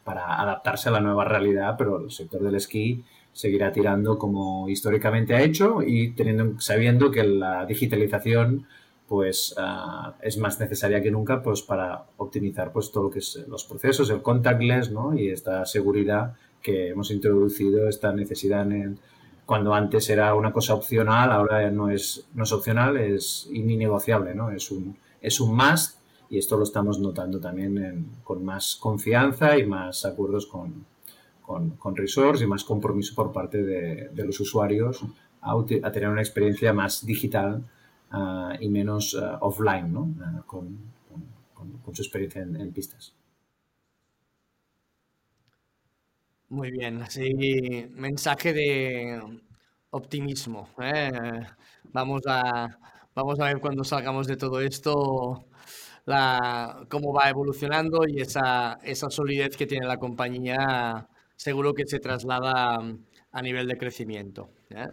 [0.04, 5.34] para adaptarse a la nueva realidad, pero el sector del esquí seguirá tirando como históricamente
[5.36, 8.66] ha hecho y teniendo, sabiendo que la digitalización
[9.08, 13.44] pues ah, es más necesaria que nunca pues para optimizar pues todo lo que es
[13.48, 15.14] los procesos, el contactless ¿no?
[15.14, 18.98] y esta seguridad que hemos introducido, esta necesidad en
[19.46, 24.52] cuando antes era una cosa opcional, ahora no es, no es opcional, es innegociable, ¿no?
[24.52, 25.98] es, un, es un must
[26.30, 30.86] y esto lo estamos notando también con más confianza y más acuerdos con,
[31.44, 35.04] con, con y más compromiso por parte de, los usuarios
[35.42, 37.64] a, tener una experiencia más digital
[38.12, 40.10] ah, y menos ah, offline ¿no?
[40.22, 40.78] Ah, con,
[41.84, 43.14] con, su experiencia en, pistas.
[46.50, 49.22] Muy bien, así mensaje de
[49.92, 50.70] optimismo.
[50.80, 51.12] ¿eh?
[51.92, 52.80] Vamos, a,
[53.16, 55.46] vamos a ver cuando salgamos de todo esto
[56.06, 62.00] la, cómo va evolucionando y esa, esa solidez que tiene la compañía seguro que se
[62.00, 64.50] traslada mm, a nivel de crecimiento.
[64.70, 64.88] ¿eh?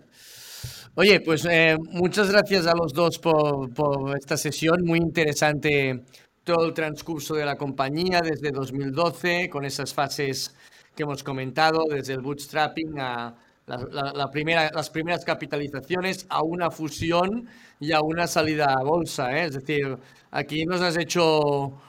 [0.95, 6.05] Oye, pues eh, muchas gracias a los dos por, por, esta sesión, muy interesante
[6.45, 10.55] todo el transcurso de la compañía desde 2012, con esas fases
[10.95, 13.37] que hemos comentado, desde el bootstrapping a
[13.67, 19.33] la, primera, las primeras capitalizaciones, a una fusión y a una salida a bolsa.
[19.37, 19.45] ¿eh?
[19.45, 19.97] Es decir,
[20.31, 21.81] aquí nos has hecho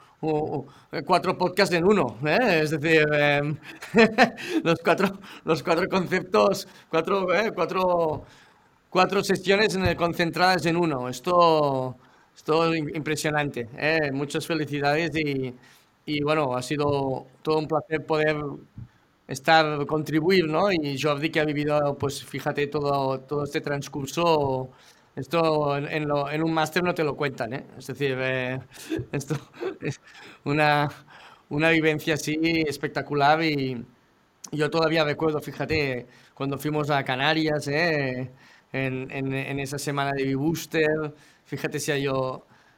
[1.06, 2.60] cuatro podcasts en uno, ¿eh?
[2.64, 3.58] es decir, em,
[4.64, 7.52] los, cuatro, los cuatro conceptos, cuatro, ¿eh?
[7.54, 8.24] cuatro,
[8.90, 11.10] cuatro sesiones concentradas en uno.
[11.10, 11.98] Esto,
[12.36, 13.70] esto es impresionante.
[13.78, 14.12] ¿eh?
[14.14, 15.56] Muchas felicidades y,
[16.06, 18.38] y, bueno, ha sido todo un placer poder
[19.28, 20.72] estar, contribuir, ¿no?
[20.72, 24.70] Y Jordi que ha vivido, pues fíjate, todo, todo este transcurso,
[25.16, 27.66] esto en, en, un máster no te lo cuentan, ¿eh?
[27.78, 28.60] Es decir, eh,
[29.12, 29.36] esto
[29.82, 30.00] es
[30.46, 30.90] una,
[31.50, 32.38] una vivencia así
[32.68, 33.86] espectacular y
[34.52, 38.32] yo todavía recuerdo, fíjate, cuando fuimos a Canarias, ¿eh?
[38.74, 41.14] en, en, esa semana de B-Booster,
[41.46, 41.98] fíjate si ha,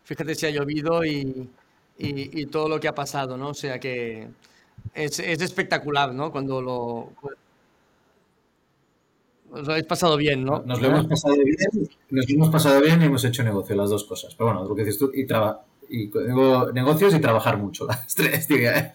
[0.03, 1.49] fíjate si ha llovido y,
[1.97, 3.49] y, y, todo lo que ha pasado, ¿no?
[3.49, 4.29] O sea que
[4.93, 6.31] es, es espectacular, ¿no?
[6.31, 7.13] Cuando lo...
[9.53, 10.63] Os lo habéis pasado bien, ¿no?
[10.65, 14.03] Nos lo hemos pasado bien, nos hemos pasado bien y hemos hecho negocio, las dos
[14.03, 14.33] cosas.
[14.33, 16.09] Pero bueno, lo que dices tú, y, traba, y
[16.73, 18.49] negocios y trabajar mucho, las tres.
[18.49, 18.91] ¿eh?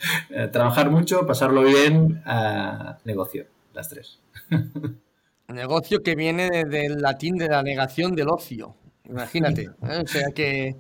[0.51, 4.19] Trabajar mucho, pasarlo bien, uh, negocio, las tres.
[5.49, 8.75] Negocio que viene del latín de la negación del ocio.
[9.05, 9.63] Imagínate.
[9.63, 10.03] ¿eh?
[10.05, 10.77] O sea que,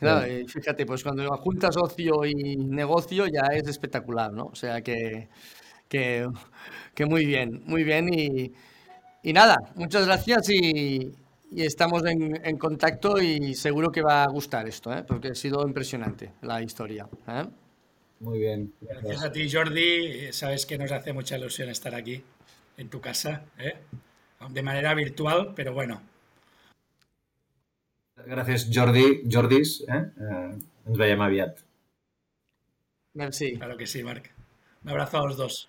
[0.00, 4.46] claro, fíjate, pues cuando juntas ocio y negocio ya es espectacular, ¿no?
[4.46, 5.28] O sea que,
[5.88, 6.26] que,
[6.94, 8.12] que muy bien, muy bien.
[8.12, 8.52] Y,
[9.22, 11.12] y nada, muchas gracias y,
[11.50, 15.04] y estamos en, en, contacto y seguro que va a gustar esto, ¿eh?
[15.06, 17.08] porque ha sido impresionante la historia.
[17.28, 17.44] ¿eh?
[18.20, 18.72] Muy bien.
[18.80, 20.32] Gracias a ti, Jordi.
[20.32, 22.22] Sabes que nos hace mucha ilusión estar aquí,
[22.76, 23.76] en tu casa, ¿eh?
[24.48, 26.00] de manera virtual, pero bueno.
[28.26, 29.22] Gracias, Jordi.
[29.30, 30.12] Jordis, eh?
[30.20, 31.60] Eh, ens veiem aviat.
[33.14, 33.56] Merci.
[33.56, 34.30] Claro que sí, Marc.
[34.84, 35.68] Un abrazo a los dos.